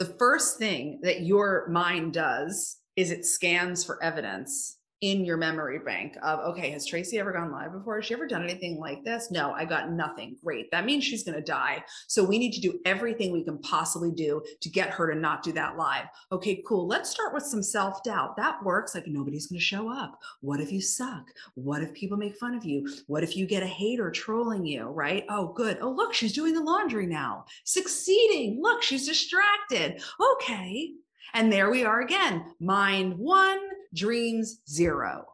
The 0.03 0.15
first 0.15 0.59
thing 0.59 0.99
that 1.03 1.21
your 1.21 1.69
mind 1.69 2.13
does 2.13 2.79
is 2.97 3.13
it 3.13 3.25
scans 3.25 3.85
for 3.85 4.03
evidence 4.03 4.79
in 5.03 5.25
your 5.25 5.37
memory 5.37 5.81
bank 5.81 6.17
of 6.23 6.39
okay 6.41 6.71
has 6.71 6.87
tracy 6.87 7.19
ever 7.19 7.33
gone 7.33 7.51
live 7.51 7.73
before? 7.73 7.97
Has 7.97 8.07
she 8.07 8.15
ever 8.15 8.27
done 8.27 8.45
anything 8.45 8.79
like 8.79 9.05
this? 9.05 9.31
No 9.31 9.53
i 9.53 9.65
got 9.65 9.91
nothing. 9.91 10.37
Great. 10.43 10.71
That 10.71 10.87
means 10.87 11.05
she's 11.05 11.25
going 11.25 11.37
to 11.37 11.45
die. 11.45 11.85
So 12.07 12.25
we 12.25 12.39
need 12.39 12.53
to 12.53 12.61
do 12.61 12.81
everything 12.85 13.33
we 13.33 13.45
can 13.45 13.59
possibly 13.59 14.13
do 14.13 14.43
to 14.61 14.71
get 14.71 14.91
her 14.91 15.13
to 15.13 15.19
not 15.19 15.43
do 15.43 15.53
that 15.53 15.77
live. 15.77 16.07
Okay 16.31 16.63
cool. 16.67 16.87
Let's 16.87 17.11
start 17.11 17.35
with 17.35 17.43
some 17.43 17.63
self-doubt. 17.63 18.37
That 18.37 18.63
works. 18.65 18.95
Like 18.95 19.09
nobody's 19.09 19.49
going 19.49 19.59
to 19.59 19.65
show 19.65 19.91
up. 19.93 20.19
What 20.41 20.61
if 20.61 20.71
you 20.73 20.81
suck? 20.81 21.27
What 21.55 21.83
if 21.83 21.93
people 21.93 22.17
make 22.17 22.37
fun 22.37 22.55
of 22.55 22.65
you? 22.65 22.89
What 23.09 23.25
if 23.25 23.37
you 23.37 23.47
get 23.47 23.65
a 23.65 23.67
hater 23.67 24.11
trolling 24.11 24.65
you 24.65 24.85
right? 24.85 25.25
Oh 25.29 25.53
good. 25.53 25.79
Oh 25.81 25.91
look 25.91 26.15
she's 26.15 26.33
doing 26.33 26.55
the 26.55 26.63
laundry 26.63 27.07
now. 27.07 27.45
Succeeding. 27.65 28.61
Look 28.63 28.83
she's 28.83 29.07
distracted. 29.07 30.01
Okay 30.39 30.95
and 31.35 31.53
there 31.53 31.71
we 31.71 31.85
are 31.85 32.01
again 32.01 32.45
mind 32.61 33.17
one 33.17 33.61
dreams 33.95 34.61
zero 34.69 35.27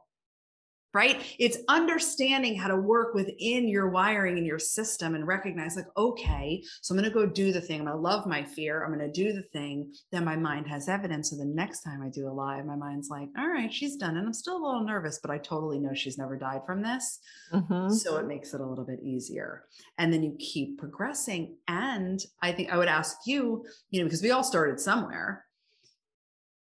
right? 0.95 1.23
It's 1.39 1.59
understanding 1.69 2.57
how 2.57 2.69
to 2.69 2.77
work 2.77 3.15
within 3.15 3.69
your 3.69 3.91
wiring 3.91 4.39
and 4.39 4.47
your 4.47 4.59
system 4.59 5.15
and 5.15 5.27
recognize, 5.27 5.77
like, 5.77 5.87
okay, 5.97 6.63
so 6.81 6.95
I'm 6.95 7.01
going 7.01 7.11
to 7.11 7.15
go 7.15 7.27
do 7.27 7.53
the 7.53 7.61
thing. 7.61 7.81
I'm 7.81 7.87
going 7.87 7.97
to 7.97 8.03
love 8.03 8.27
my 8.27 8.43
fear. 8.43 8.83
I'm 8.83 8.93
going 8.93 9.07
to 9.07 9.13
do 9.13 9.33
the 9.33 9.43
thing. 9.43 9.93
Then 10.11 10.25
my 10.25 10.37
mind 10.37 10.67
has 10.67 10.89
evidence. 10.89 11.31
So 11.31 11.37
the 11.37 11.45
next 11.45 11.83
time 11.83 12.03
I 12.03 12.09
do 12.09 12.27
a 12.27 12.33
live, 12.33 12.65
my 12.65 12.77
mind's 12.77 13.11
like, 13.11 13.29
all 13.39 13.49
right, 13.49 13.73
she's 13.73 13.97
done. 13.97 14.17
And 14.17 14.27
I'm 14.27 14.33
still 14.33 14.57
a 14.57 14.65
little 14.65 14.83
nervous, 14.83 15.19
but 15.21 15.31
I 15.31 15.39
totally 15.39 15.79
know 15.79 15.93
she's 15.95 16.19
never 16.19 16.37
died 16.37 16.63
from 16.65 16.83
this. 16.83 17.21
Mm-hmm. 17.53 17.93
So 17.93 18.17
it 18.17 18.27
makes 18.27 18.55
it 18.55 18.61
a 18.61 18.67
little 18.67 18.85
bit 18.85 19.01
easier. 19.03 19.65
And 19.99 20.13
then 20.13 20.23
you 20.23 20.37
keep 20.39 20.79
progressing. 20.79 21.59
And 21.69 22.21
I 22.41 22.53
think 22.53 22.73
I 22.73 22.79
would 22.79 22.89
ask 22.89 23.19
you, 23.27 23.65
you 23.91 24.01
know, 24.01 24.07
because 24.07 24.23
we 24.23 24.31
all 24.31 24.45
started 24.45 24.81
somewhere. 24.81 25.45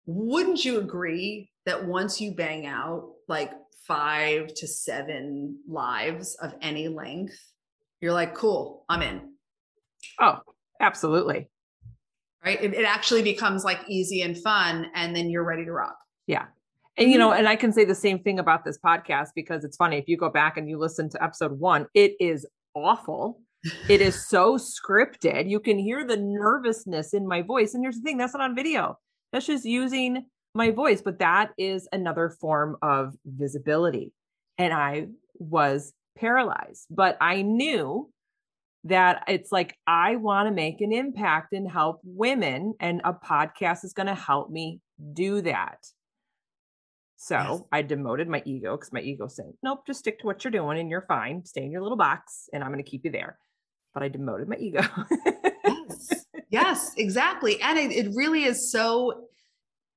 Wouldn't 0.06 0.64
you 0.64 0.78
agree 0.78 1.50
that 1.66 1.86
once 1.86 2.20
you 2.20 2.32
bang 2.34 2.66
out 2.66 3.10
like 3.28 3.52
five 3.86 4.52
to 4.54 4.66
seven 4.66 5.58
lives 5.68 6.36
of 6.42 6.54
any 6.60 6.88
length, 6.88 7.38
you're 8.00 8.12
like, 8.12 8.34
cool, 8.34 8.84
I'm 8.88 9.02
in. 9.02 9.32
Oh, 10.20 10.38
absolutely. 10.80 11.48
Right. 12.44 12.60
It, 12.60 12.74
it 12.74 12.84
actually 12.84 13.22
becomes 13.22 13.62
like 13.62 13.78
easy 13.88 14.22
and 14.22 14.36
fun, 14.36 14.86
and 14.94 15.14
then 15.14 15.30
you're 15.30 15.44
ready 15.44 15.64
to 15.64 15.72
rock. 15.72 15.96
Yeah. 16.26 16.46
And 16.98 17.10
you 17.10 17.16
know, 17.18 17.30
Mm-hmm. 17.30 17.38
and 17.38 17.48
I 17.48 17.56
can 17.56 17.72
say 17.72 17.84
the 17.84 17.94
same 17.94 18.18
thing 18.18 18.38
about 18.40 18.64
this 18.64 18.78
podcast 18.84 19.28
because 19.36 19.64
it's 19.64 19.76
funny. 19.76 19.96
If 19.98 20.08
you 20.08 20.16
go 20.16 20.28
back 20.28 20.56
and 20.56 20.68
you 20.68 20.78
listen 20.78 21.08
to 21.10 21.22
episode 21.22 21.58
one, 21.58 21.86
it 21.94 22.14
is 22.18 22.44
awful. 22.74 23.40
It 23.88 24.00
is 24.00 24.28
so 24.28 24.58
scripted. 24.58 25.48
You 25.48 25.60
can 25.60 25.78
hear 25.78 26.04
the 26.06 26.16
nervousness 26.16 27.14
in 27.14 27.26
my 27.28 27.42
voice. 27.42 27.74
And 27.74 27.84
here's 27.84 27.96
the 27.96 28.02
thing 28.02 28.18
that's 28.18 28.34
not 28.34 28.42
on 28.42 28.56
video, 28.56 28.98
that's 29.32 29.46
just 29.46 29.64
using 29.64 30.26
my 30.54 30.70
voice. 30.70 31.02
But 31.02 31.18
that 31.20 31.50
is 31.58 31.88
another 31.92 32.28
form 32.28 32.76
of 32.82 33.14
visibility. 33.24 34.12
And 34.58 34.72
I 34.72 35.06
was 35.38 35.92
paralyzed, 36.16 36.86
but 36.90 37.16
I 37.20 37.42
knew 37.42 38.10
that 38.84 39.24
it's 39.28 39.52
like, 39.52 39.76
I 39.86 40.16
want 40.16 40.48
to 40.48 40.54
make 40.54 40.80
an 40.80 40.92
impact 40.92 41.52
and 41.52 41.70
help 41.70 42.00
women, 42.04 42.74
and 42.80 43.00
a 43.04 43.12
podcast 43.12 43.84
is 43.84 43.92
going 43.92 44.08
to 44.08 44.14
help 44.14 44.50
me 44.50 44.80
do 45.12 45.40
that. 45.42 45.78
So 47.16 47.36
Yes. 47.36 47.62
I 47.70 47.82
demoted 47.82 48.26
my 48.28 48.42
ego 48.44 48.76
because 48.76 48.92
my 48.92 49.00
ego 49.00 49.28
said, 49.28 49.52
nope, 49.62 49.86
just 49.86 50.00
stick 50.00 50.18
to 50.20 50.26
what 50.26 50.42
you're 50.42 50.50
doing 50.50 50.78
and 50.80 50.90
you're 50.90 51.06
fine. 51.06 51.44
Stay 51.44 51.62
in 51.64 51.70
your 51.70 51.80
little 51.82 51.96
box 51.96 52.48
and 52.52 52.64
I'm 52.64 52.72
going 52.72 52.82
to 52.82 52.90
keep 52.90 53.04
you 53.04 53.12
there. 53.12 53.38
But 53.94 54.02
I 54.02 54.08
demoted 54.08 54.48
my 54.48 54.56
ego. 54.56 54.82
Yes. 55.64 56.21
Yes, 56.52 56.92
exactly. 56.96 57.60
And 57.60 57.78
it, 57.78 57.90
it 57.92 58.14
really 58.14 58.44
is 58.44 58.70
so, 58.70 59.24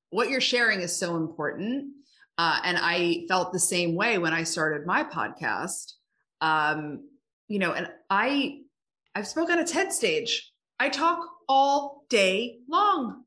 what 0.10 0.30
you're 0.30 0.41
sharing 0.41 0.82
is 0.82 0.96
so 0.96 1.18
important. 1.18 1.91
Uh, 2.38 2.60
and 2.63 2.78
I 2.80 3.26
felt 3.28 3.54
the 3.54 3.60
same 3.60 3.96
way 3.96 4.18
when 4.18 4.34
I 4.34 4.44
started 4.44 4.86
my 4.86 5.04
podcast. 5.04 5.94
Um, 6.41 7.08
you 7.48 7.60
know, 7.60 7.74
and 7.74 7.89
I, 8.10 8.62
I've 9.13 9.28
spoken 9.28 9.58
on 9.58 9.63
a 9.63 9.68
TED 9.68 9.94
stage. 9.94 10.52
I 10.80 10.89
talk 10.89 11.20
all 11.48 12.06
day 12.10 12.60
long. 12.68 13.24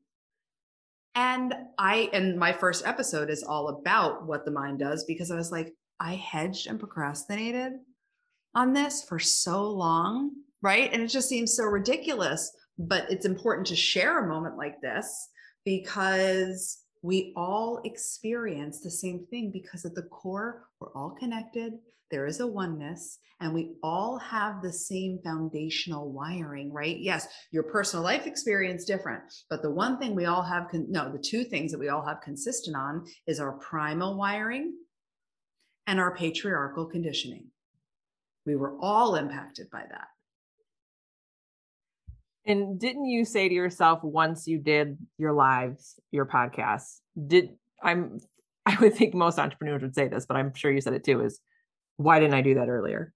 And 1.15 1.53
I, 1.77 2.09
and 2.13 2.37
my 2.37 2.53
first 2.53 2.85
episode 2.85 3.29
is 3.29 3.43
all 3.43 3.69
about 3.69 4.25
what 4.27 4.45
the 4.45 4.51
mind 4.51 4.79
does 4.79 5.03
because 5.05 5.31
I 5.31 5.35
was 5.35 5.51
like, 5.51 5.73
I 5.99 6.15
hedged 6.15 6.67
and 6.67 6.79
procrastinated 6.79 7.73
on 8.55 8.73
this 8.73 9.03
for 9.03 9.19
so 9.19 9.69
long, 9.69 10.31
right? 10.61 10.91
And 10.93 11.01
it 11.01 11.07
just 11.07 11.29
seems 11.29 11.55
so 11.55 11.65
ridiculous. 11.65 12.51
But 12.79 13.11
it's 13.11 13.25
important 13.25 13.67
to 13.67 13.75
share 13.75 14.23
a 14.23 14.27
moment 14.27 14.57
like 14.57 14.81
this 14.81 15.29
because 15.65 16.85
we 17.01 17.33
all 17.35 17.81
experience 17.83 18.79
the 18.79 18.91
same 18.91 19.25
thing 19.29 19.51
because 19.51 19.85
at 19.85 19.95
the 19.95 20.03
core, 20.03 20.67
we're 20.79 20.93
all 20.93 21.15
connected. 21.19 21.73
There 22.11 22.25
is 22.25 22.39
a 22.39 22.47
oneness, 22.47 23.19
and 23.39 23.53
we 23.53 23.75
all 23.83 24.17
have 24.17 24.61
the 24.61 24.73
same 24.73 25.19
foundational 25.23 26.11
wiring, 26.11 26.73
right? 26.73 26.97
Yes, 26.97 27.27
your 27.51 27.63
personal 27.63 28.03
life 28.03 28.25
experience 28.25 28.83
different, 28.83 29.21
but 29.49 29.61
the 29.61 29.69
one 29.69 29.99
thing 29.99 30.15
we 30.15 30.25
all 30.25 30.41
have, 30.41 30.69
con- 30.69 30.87
no, 30.89 31.11
the 31.11 31.19
two 31.19 31.43
things 31.43 31.71
that 31.71 31.77
we 31.79 31.89
all 31.89 32.03
have 32.03 32.21
consistent 32.21 32.75
on 32.75 33.05
is 33.27 33.39
our 33.39 33.53
primal 33.59 34.17
wiring 34.17 34.73
and 35.85 35.99
our 35.99 36.15
patriarchal 36.15 36.85
conditioning. 36.85 37.47
We 38.45 38.55
were 38.55 38.75
all 38.81 39.15
impacted 39.15 39.69
by 39.69 39.83
that. 39.89 40.07
And 42.45 42.79
didn't 42.79 43.05
you 43.05 43.25
say 43.25 43.47
to 43.49 43.53
yourself 43.53 44.03
once 44.03 44.47
you 44.47 44.57
did 44.59 44.97
your 45.17 45.33
lives, 45.33 45.99
your 46.11 46.25
podcasts, 46.25 46.99
did 47.27 47.49
I'm 47.83 48.19
I 48.65 48.77
would 48.81 48.93
think 48.95 49.13
most 49.15 49.39
entrepreneurs 49.39 49.81
would 49.81 49.95
say 49.95 50.07
this, 50.07 50.25
but 50.25 50.37
I'm 50.37 50.53
sure 50.53 50.71
you 50.71 50.81
said 50.81 50.93
it 50.93 51.03
too, 51.03 51.21
is 51.21 51.39
why 51.97 52.19
didn't 52.19 52.35
I 52.35 52.41
do 52.41 52.55
that 52.55 52.69
earlier? 52.69 53.13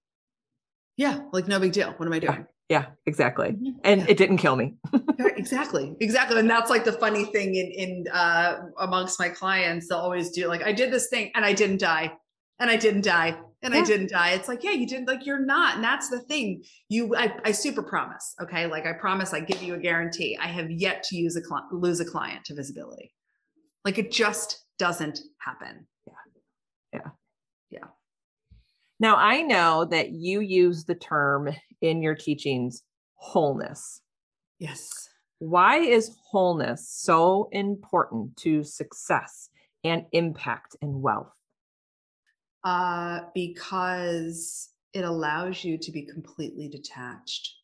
Yeah, 0.96 1.20
like 1.32 1.48
no 1.48 1.58
big 1.60 1.72
deal. 1.72 1.92
What 1.96 2.06
am 2.06 2.12
I 2.12 2.18
doing? 2.18 2.46
Yeah, 2.68 2.86
exactly. 3.06 3.50
Mhm. 3.52 3.74
And 3.84 4.00
Yeah. 4.02 4.06
it 4.08 4.16
didn't 4.16 4.38
kill 4.38 4.56
me. 4.56 4.74
Exactly 5.36 5.94
exactly 6.00 6.38
and 6.40 6.48
that's 6.48 6.70
like 6.70 6.84
the 6.84 6.92
funny 6.92 7.24
thing 7.26 7.54
in 7.54 7.66
in 7.66 8.04
uh 8.10 8.60
amongst 8.80 9.20
my 9.20 9.28
clients 9.28 9.88
they'll 9.88 9.98
always 9.98 10.30
do 10.30 10.48
like 10.48 10.62
i 10.62 10.72
did 10.72 10.90
this 10.90 11.08
thing 11.08 11.30
and 11.34 11.44
i 11.44 11.52
didn't 11.52 11.78
die 11.80 12.10
and 12.58 12.70
i 12.70 12.76
didn't 12.76 13.02
die 13.04 13.38
and 13.64 13.74
i 13.74 13.82
didn't 13.82 14.10
die 14.10 14.30
it's 14.30 14.48
like 14.48 14.62
yeah 14.62 14.70
you 14.70 14.86
didn't 14.86 15.08
like 15.08 15.26
you're 15.26 15.44
not 15.44 15.76
and 15.76 15.84
that's 15.84 16.08
the 16.08 16.20
thing 16.20 16.62
you 16.88 17.14
i, 17.16 17.32
I 17.44 17.52
super 17.52 17.82
promise 17.82 18.34
okay 18.40 18.66
like 18.66 18.86
i 18.86 18.92
promise 18.92 19.32
i 19.32 19.40
give 19.40 19.62
you 19.62 19.74
a 19.74 19.78
guarantee 19.78 20.36
i 20.40 20.46
have 20.46 20.70
yet 20.70 21.02
to 21.04 21.16
use 21.16 21.34
a 21.36 21.42
cli- 21.42 21.68
lose 21.72 22.00
a 22.00 22.04
client 22.04 22.44
to 22.46 22.54
visibility 22.54 23.12
like 23.84 23.98
it 23.98 24.10
just 24.12 24.64
doesn't 24.78 25.20
happen 25.38 25.86
Yeah. 26.06 26.12
Yeah. 26.92 27.10
Yeah. 27.70 27.88
Now 29.00 29.16
I 29.16 29.42
know 29.42 29.84
that 29.86 30.10
you 30.12 30.40
use 30.40 30.84
the 30.84 30.94
term 30.94 31.48
in 31.80 32.02
your 32.02 32.14
teachings 32.14 32.82
wholeness. 33.16 34.00
yes 34.58 35.08
Why 35.38 35.76
is 35.78 36.16
wholeness 36.30 36.88
so 36.88 37.48
important 37.52 38.36
to 38.38 38.62
success 38.62 39.48
and 39.82 40.04
impact 40.12 40.76
and 40.82 41.02
wealth? 41.02 41.32
Uh 42.64 43.20
because 43.34 44.70
it 44.92 45.04
allows 45.04 45.64
you 45.64 45.76
to 45.78 45.92
be 45.92 46.02
completely 46.02 46.68
detached 46.68 47.54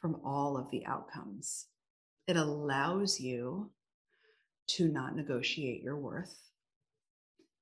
from 0.00 0.20
all 0.24 0.56
of 0.56 0.70
the 0.70 0.84
outcomes. 0.86 1.66
It 2.26 2.36
allows 2.36 3.20
you 3.20 3.70
to 4.68 4.88
not 4.88 5.16
negotiate 5.16 5.82
your 5.82 5.96
worth. 5.96 6.36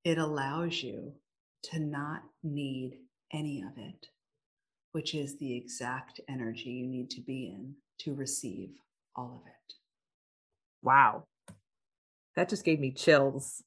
It 0.04 0.18
allows 0.18 0.82
you 0.82 1.12
to 1.64 1.80
not 1.80 2.22
need 2.42 2.98
any 3.32 3.62
of 3.62 3.76
it, 3.76 4.06
which 4.92 5.14
is 5.14 5.38
the 5.38 5.56
exact 5.56 6.20
energy 6.28 6.70
you 6.70 6.86
need 6.86 7.10
to 7.10 7.20
be 7.20 7.52
in 7.54 7.74
to 8.00 8.14
receive 8.14 8.70
all 9.16 9.42
of 9.42 9.46
it. 9.46 9.74
Wow. 10.82 11.24
That 12.36 12.48
just 12.48 12.64
gave 12.64 12.78
me 12.78 12.92
chills. 12.92 13.62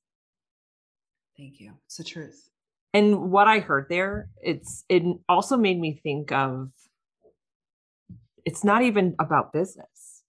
Thank 1.38 1.60
you. 1.60 1.73
It's 1.86 1.97
the 1.97 2.04
truth. 2.04 2.50
And 2.93 3.32
what 3.32 3.47
I 3.47 3.60
heard 3.60 3.88
there, 3.89 4.30
it's 4.41 4.84
it 4.89 5.04
also 5.30 5.58
made 5.58 5.80
me 5.80 5.99
think 6.04 6.32
of 6.32 6.71
it's 8.45 8.63
not 8.63 8.82
even 8.84 9.15
about 9.19 9.54
business. 9.54 10.23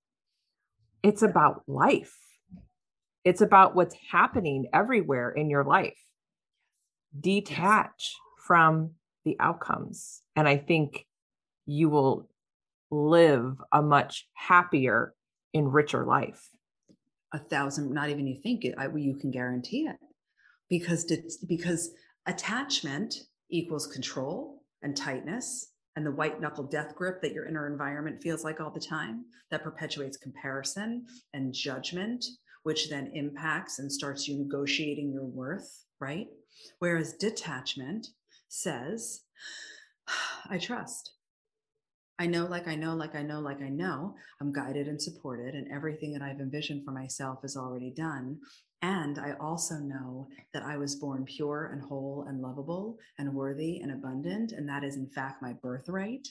It's 1.03 1.22
about 1.22 1.62
life. 1.66 2.16
It's 3.25 3.40
about 3.40 3.75
what's 3.75 3.96
happening 4.11 4.66
everywhere 4.72 5.31
in 5.31 5.51
your 5.51 5.64
life. 5.64 5.98
Detach 7.18 8.16
from 8.46 8.92
the 9.25 9.37
outcomes. 9.40 10.22
And 10.37 10.48
I 10.48 10.57
think 10.57 11.07
you 11.66 11.88
will 11.88 12.29
live 12.90 13.57
a 13.72 13.83
much 13.83 14.29
happier 14.35 15.14
and 15.55 15.72
richer 15.72 16.05
life. 16.05 16.48
a 17.33 17.38
thousand 17.38 17.92
not 17.92 18.11
even 18.11 18.27
you 18.27 18.37
think 18.42 18.64
it 18.64 18.75
I, 18.79 18.88
you 18.94 19.14
can 19.16 19.31
guarantee 19.31 19.87
it 19.87 19.96
because 20.68 21.11
it's 21.11 21.38
because 21.38 21.90
attachment 22.26 23.14
equals 23.50 23.87
control 23.87 24.62
and 24.82 24.96
tightness 24.96 25.72
and 25.96 26.06
the 26.06 26.12
white 26.12 26.40
knuckle 26.40 26.64
death 26.64 26.94
grip 26.94 27.20
that 27.20 27.32
your 27.32 27.46
inner 27.46 27.70
environment 27.70 28.22
feels 28.22 28.44
like 28.44 28.61
all 28.61 28.70
the 28.70 28.80
time 28.80 29.24
that 29.50 29.62
perpetuates 29.62 30.16
comparison 30.16 31.04
and 31.35 31.52
judgment 31.52 32.24
which 32.62 32.88
then 32.88 33.11
impacts 33.14 33.80
and 33.80 33.90
starts 33.90 34.28
you 34.28 34.38
negotiating 34.38 35.11
your 35.12 35.24
worth 35.24 35.85
right? 36.02 36.26
Whereas 36.80 37.14
detachment 37.14 38.08
says 38.48 39.22
i 40.50 40.58
trust 40.58 41.12
I 42.18 42.27
know, 42.27 42.46
like 42.46 42.68
I 42.68 42.77
know, 42.77 42.94
like 42.94 43.14
I 43.14 43.22
know, 43.22 43.40
like 43.40 43.62
I 43.62 43.68
know, 43.68 44.14
I'm 44.40 44.53
guided 44.53 44.87
and 44.87 45.01
supported, 45.01 45.55
and 45.55 45.70
everything 45.72 46.12
that 46.12 46.22
I've 46.22 46.40
envisioned 46.40 46.85
for 46.85 46.92
myself 46.92 47.44
is 47.44 47.57
already 47.57 47.90
done. 47.90 48.38
And 48.83 49.18
I 49.18 49.35
also 49.40 49.77
know 49.77 50.29
that 50.53 50.64
I 50.64 50.77
was 50.77 50.96
born 50.96 51.25
pure 51.25 51.70
and 51.72 51.81
whole 51.81 52.27
and 52.29 52.42
lovable 52.42 52.98
and 53.18 53.33
worthy 53.33 53.81
and 53.81 53.92
abundant. 53.92 54.51
And 54.53 54.68
that 54.68 54.83
is, 54.83 54.96
in 54.96 55.07
fact, 55.07 55.40
my 55.40 55.53
birthright. 55.53 56.27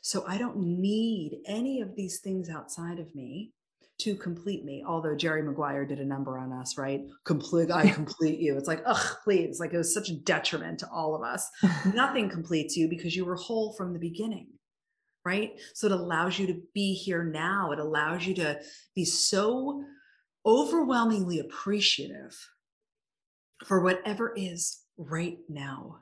So 0.00 0.24
I 0.26 0.38
don't 0.38 0.56
need 0.58 1.40
any 1.46 1.80
of 1.80 1.96
these 1.96 2.20
things 2.20 2.48
outside 2.48 3.00
of 3.00 3.12
me 3.14 3.50
to 3.98 4.14
complete 4.14 4.64
me. 4.64 4.84
Although 4.86 5.16
Jerry 5.16 5.42
Maguire 5.42 5.84
did 5.84 5.98
a 5.98 6.04
number 6.04 6.38
on 6.38 6.52
us, 6.52 6.78
right? 6.78 7.02
Complete, 7.24 7.72
I 7.72 7.88
complete 8.00 8.38
you. 8.38 8.56
It's 8.56 8.68
like, 8.68 8.82
ugh, 8.86 9.16
please. 9.24 9.58
Like 9.58 9.72
it 9.72 9.78
was 9.78 9.92
such 9.92 10.10
a 10.10 10.16
detriment 10.16 10.78
to 10.80 10.88
all 10.92 11.16
of 11.16 11.22
us. 11.22 11.50
Nothing 11.94 12.28
completes 12.28 12.76
you 12.76 12.88
because 12.88 13.16
you 13.16 13.24
were 13.24 13.36
whole 13.36 13.72
from 13.72 13.92
the 13.92 13.98
beginning 13.98 14.46
right? 15.24 15.52
So 15.72 15.86
it 15.86 15.92
allows 15.92 16.38
you 16.38 16.46
to 16.48 16.60
be 16.74 16.94
here 16.94 17.24
now. 17.24 17.72
It 17.72 17.78
allows 17.78 18.26
you 18.26 18.34
to 18.34 18.60
be 18.94 19.04
so 19.04 19.84
overwhelmingly 20.44 21.40
appreciative 21.40 22.36
for 23.64 23.80
whatever 23.80 24.34
is 24.36 24.82
right 24.98 25.38
now. 25.48 26.00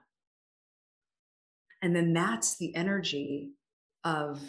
And 1.83 1.95
then 1.95 2.13
that's 2.13 2.59
the 2.59 2.75
energy 2.75 3.53
of 4.05 4.41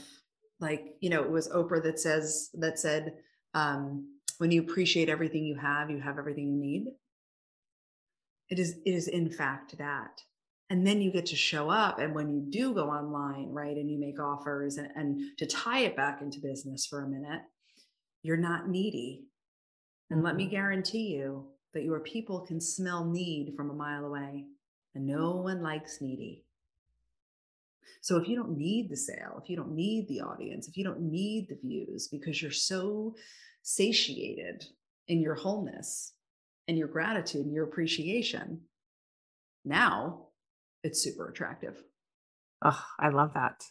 like, 0.60 0.96
you 1.02 1.10
know, 1.10 1.22
it 1.24 1.30
was 1.30 1.50
Oprah 1.50 1.84
that 1.84 2.00
says, 2.00 2.50
that 2.56 2.80
said, 2.80 3.14
um, 3.54 4.08
when 4.38 4.52
you 4.52 4.62
appreciate 4.62 5.10
everything 5.10 5.44
you 5.44 5.56
have, 5.56 5.92
you 5.92 6.00
have 6.00 6.18
everything 6.18 6.48
you 6.48 6.60
need. 6.60 6.86
It 8.50 8.60
is, 8.60 8.78
it 8.86 8.92
is 8.92 9.08
in 9.08 9.30
fact 9.30 9.78
that. 9.78 10.22
And 10.74 10.88
then 10.88 11.04
you 11.04 11.12
get 11.12 11.28
to 11.28 11.36
show 11.36 11.70
up. 11.70 12.00
And 12.00 12.16
when 12.16 12.34
you 12.34 12.42
do 12.50 12.74
go 12.74 12.90
online, 12.90 13.50
right, 13.52 13.78
and 13.78 13.92
you 13.92 14.00
make 14.00 14.20
offers 14.20 14.78
and, 14.78 14.90
and 14.96 15.38
to 15.38 15.46
tie 15.46 15.82
it 15.82 15.96
back 15.96 16.20
into 16.24 16.40
business 16.40 16.88
for 16.88 17.04
a 17.04 17.08
minute, 17.08 17.44
you're 18.24 18.38
not 18.38 18.70
needy. 18.70 19.28
And 20.10 20.24
let 20.24 20.36
me 20.36 20.46
Mm-hmm. 20.46 20.52
guarantee 20.52 21.10
you 21.16 21.46
that 21.76 21.84
your 21.84 22.00
people 22.00 22.40
can 22.42 22.60
smell 22.60 23.06
need 23.06 23.54
from 23.56 23.70
a 23.70 23.76
mile 23.76 24.04
away. 24.04 24.48
And 24.96 25.06
no 25.06 25.36
one 25.36 25.62
likes 25.62 26.02
needy. 26.02 26.44
So 28.02 28.18
if 28.18 28.28
you 28.28 28.36
don't 28.36 28.58
need 28.58 28.90
the 28.90 28.98
sale, 28.98 29.40
if 29.44 29.52
you 29.52 29.56
don't 29.56 29.76
need 29.76 30.08
the 30.08 30.22
audience, 30.22 30.68
if 30.68 30.76
you 30.76 30.84
don't 30.84 31.02
need 31.02 31.50
the 31.50 31.60
views 31.62 32.08
because 32.08 32.42
you're 32.42 32.52
so 32.52 33.14
satiated 33.62 34.66
in 35.08 35.22
your 35.22 35.36
wholeness 35.36 36.14
and 36.68 36.80
your 36.80 36.88
gratitude 36.88 37.46
and 37.46 37.54
your 37.54 37.66
appreciation, 37.66 38.62
now 39.64 40.30
it's 40.84 41.02
super 41.02 41.30
attractive. 41.30 41.82
Oh, 42.64 42.84
I 43.00 43.10
love 43.10 43.34
that. 43.34 43.64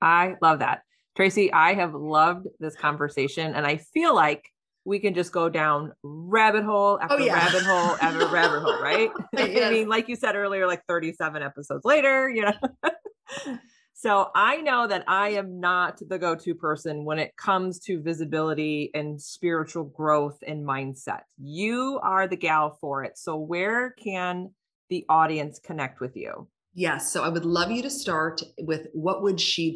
I 0.00 0.36
love 0.40 0.60
that. 0.60 0.82
Tracy, 1.16 1.52
I 1.52 1.74
have 1.74 1.94
loved 1.94 2.46
this 2.60 2.76
conversation 2.76 3.54
and 3.54 3.66
I 3.66 3.78
feel 3.78 4.14
like 4.14 4.44
we 4.84 4.98
can 5.00 5.14
just 5.14 5.32
go 5.32 5.48
down 5.48 5.92
rabbit 6.02 6.64
hole 6.64 6.98
oh, 7.00 7.04
after 7.04 7.16
Oh, 7.16 7.24
yeah. 7.24 7.34
rabbit 7.34 7.62
hole 7.62 7.96
after 8.00 8.28
rabbit 8.28 8.62
hole, 8.62 8.80
right? 8.80 9.10
I 9.36 9.70
mean, 9.70 9.88
like 9.88 10.08
you 10.08 10.16
said 10.16 10.36
earlier, 10.36 10.66
like 10.66 10.82
37 10.88 11.42
episodes 11.42 11.84
later, 11.84 12.28
you 12.28 12.42
know. 12.42 12.52
so 13.94 14.30
I 14.34 14.58
know 14.58 14.86
that 14.86 15.04
I 15.08 15.30
am 15.30 15.58
not 15.58 16.00
the 16.06 16.18
go 16.18 16.36
to 16.36 16.54
person 16.54 17.04
when 17.04 17.18
it 17.18 17.36
comes 17.36 17.80
to 17.80 18.00
visibility 18.00 18.90
and 18.94 19.20
spiritual 19.20 19.84
growth 19.84 20.38
and 20.46 20.64
mindset. 20.64 21.22
You 21.38 21.98
are 22.02 22.28
the 22.28 22.36
gal 22.36 22.78
for 22.80 23.02
it. 23.02 23.18
So, 23.18 23.36
where 23.36 23.90
can 23.90 24.50
the 24.88 25.04
audience 25.08 25.58
connect 25.58 26.00
with 26.00 26.16
you? 26.16 26.48
Yes. 26.74 27.10
So 27.10 27.24
I 27.24 27.28
would 27.28 27.46
love 27.46 27.70
you 27.70 27.82
to 27.82 27.90
start 27.90 28.42
with 28.60 28.88
what 28.92 29.22
would 29.22 29.40
she. 29.40 29.70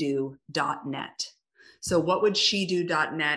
So 1.81 1.99
what 1.99 2.21
would 2.23 2.37
she 2.37 2.67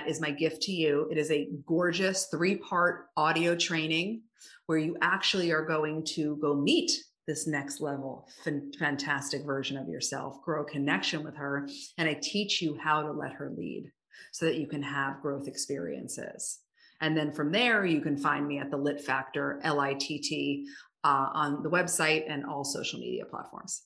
is 0.08 0.20
my 0.20 0.32
gift 0.32 0.64
to 0.64 0.74
you. 0.74 1.08
It 1.10 1.18
is 1.18 1.32
a 1.32 1.50
gorgeous 1.66 2.26
three 2.26 2.56
part 2.56 3.08
audio 3.16 3.56
training 3.56 4.24
where 4.66 4.78
you 4.78 4.98
actually 5.02 5.52
are 5.52 5.66
going 5.66 6.04
to 6.06 6.36
go 6.42 6.54
meet 6.54 6.92
this 7.26 7.48
next 7.48 7.80
level 7.80 8.28
fan- 8.44 8.72
fantastic 8.78 9.46
version 9.46 9.78
of 9.78 9.88
yourself, 9.88 10.42
grow 10.44 10.66
connection 10.66 11.24
with 11.24 11.36
her. 11.36 11.70
And 11.98 12.10
I 12.10 12.16
teach 12.22 12.62
you 12.62 12.78
how 12.78 13.02
to 13.02 13.12
let 13.12 13.32
her 13.34 13.50
lead 13.58 13.92
so 14.34 14.46
that 14.46 14.58
you 14.58 14.68
can 14.68 14.84
have 14.84 15.22
growth 15.22 15.48
experiences. 15.48 16.60
And 17.00 17.16
then 17.18 17.32
from 17.32 17.52
there, 17.52 17.86
you 17.86 18.02
can 18.02 18.18
find 18.18 18.48
me 18.48 18.60
at 18.60 18.72
the 18.72 18.78
Litt 18.78 19.02
Factor, 19.02 19.60
L 19.64 19.80
I 19.80 19.94
T 19.94 20.20
T, 20.20 20.68
uh, 21.04 21.30
on 21.34 21.64
the 21.64 21.70
website 21.70 22.24
and 22.30 22.46
all 22.46 22.64
social 22.64 23.00
media 23.00 23.26
platforms. 23.26 23.84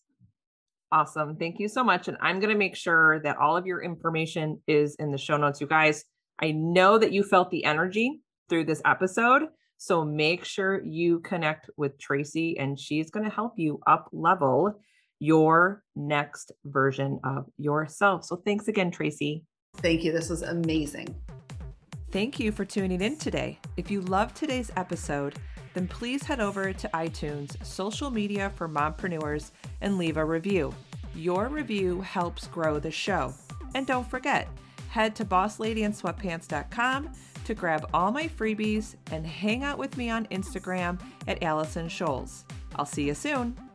Awesome. 0.92 1.36
Thank 1.36 1.60
you 1.60 1.68
so 1.68 1.84
much. 1.84 2.08
And 2.08 2.18
I'm 2.22 2.40
going 2.40 2.52
to 2.52 2.58
make 2.58 2.76
sure 2.76 3.20
that 3.22 3.38
all 3.38 3.58
of 3.58 3.66
your 3.66 3.82
information 3.82 4.62
is 4.68 4.96
in 4.96 5.12
the 5.12 5.18
show 5.18 5.36
notes. 5.36 5.60
You 5.60 5.68
guys, 5.68 6.06
I 6.42 6.52
know 6.52 6.98
that 6.98 7.12
you 7.12 7.24
felt 7.24 7.52
the 7.52 7.66
energy 7.66 8.22
through 8.48 8.66
this 8.66 8.82
episode. 8.86 9.44
So 9.78 10.06
make 10.06 10.46
sure 10.46 10.82
you 10.84 11.20
connect 11.20 11.70
with 11.76 12.00
Tracy 12.00 12.58
and 12.58 12.80
she's 12.80 13.12
going 13.12 13.26
to 13.26 13.36
help 13.36 13.54
you 13.58 13.80
up 13.86 14.08
level 14.12 14.80
your 15.20 15.84
next 15.96 16.52
version 16.66 17.20
of 17.24 17.46
yourself. 17.58 18.24
So 18.24 18.38
thanks 18.38 18.68
again, 18.68 18.92
Tracy. 18.92 19.44
Thank 19.78 20.04
you. 20.04 20.12
This 20.12 20.30
was 20.30 20.42
amazing. 20.42 21.16
Thank 22.12 22.40
you 22.40 22.52
for 22.52 22.66
tuning 22.66 23.02
in 23.02 23.18
today. 23.18 23.60
If 23.76 23.92
you 23.92 24.02
loved 24.02 24.36
today's 24.36 24.72
episode, 24.78 25.36
then 25.78 25.88
please 25.88 26.24
head 26.24 26.40
over 26.40 26.74
to 26.74 26.90
iTunes, 26.90 27.64
social 27.64 28.10
media 28.10 28.52
for 28.56 28.68
mompreneurs, 28.68 29.52
and 29.82 30.00
leave 30.00 30.18
a 30.18 30.26
review. 30.26 30.74
Your 31.14 31.50
review 31.50 32.02
helps 32.02 32.48
grow 32.48 32.80
the 32.80 32.90
show. 32.90 33.32
And 33.76 33.86
don't 33.86 34.10
forget, 34.10 34.48
head 34.90 35.16
to 35.18 35.26
bossladyandsweatpants.com 35.26 37.10
to 37.46 37.54
grab 37.54 37.88
all 37.94 38.12
my 38.12 38.28
freebies 38.28 38.96
and 39.12 39.26
hang 39.26 39.64
out 39.64 39.78
with 39.78 39.98
me 39.98 40.10
on 40.10 40.26
Instagram 40.28 41.00
at 41.28 41.44
Allison 41.44 41.88
Scholes. 41.88 42.44
I'll 42.76 42.86
see 42.86 43.04
you 43.04 43.14
soon. 43.14 43.67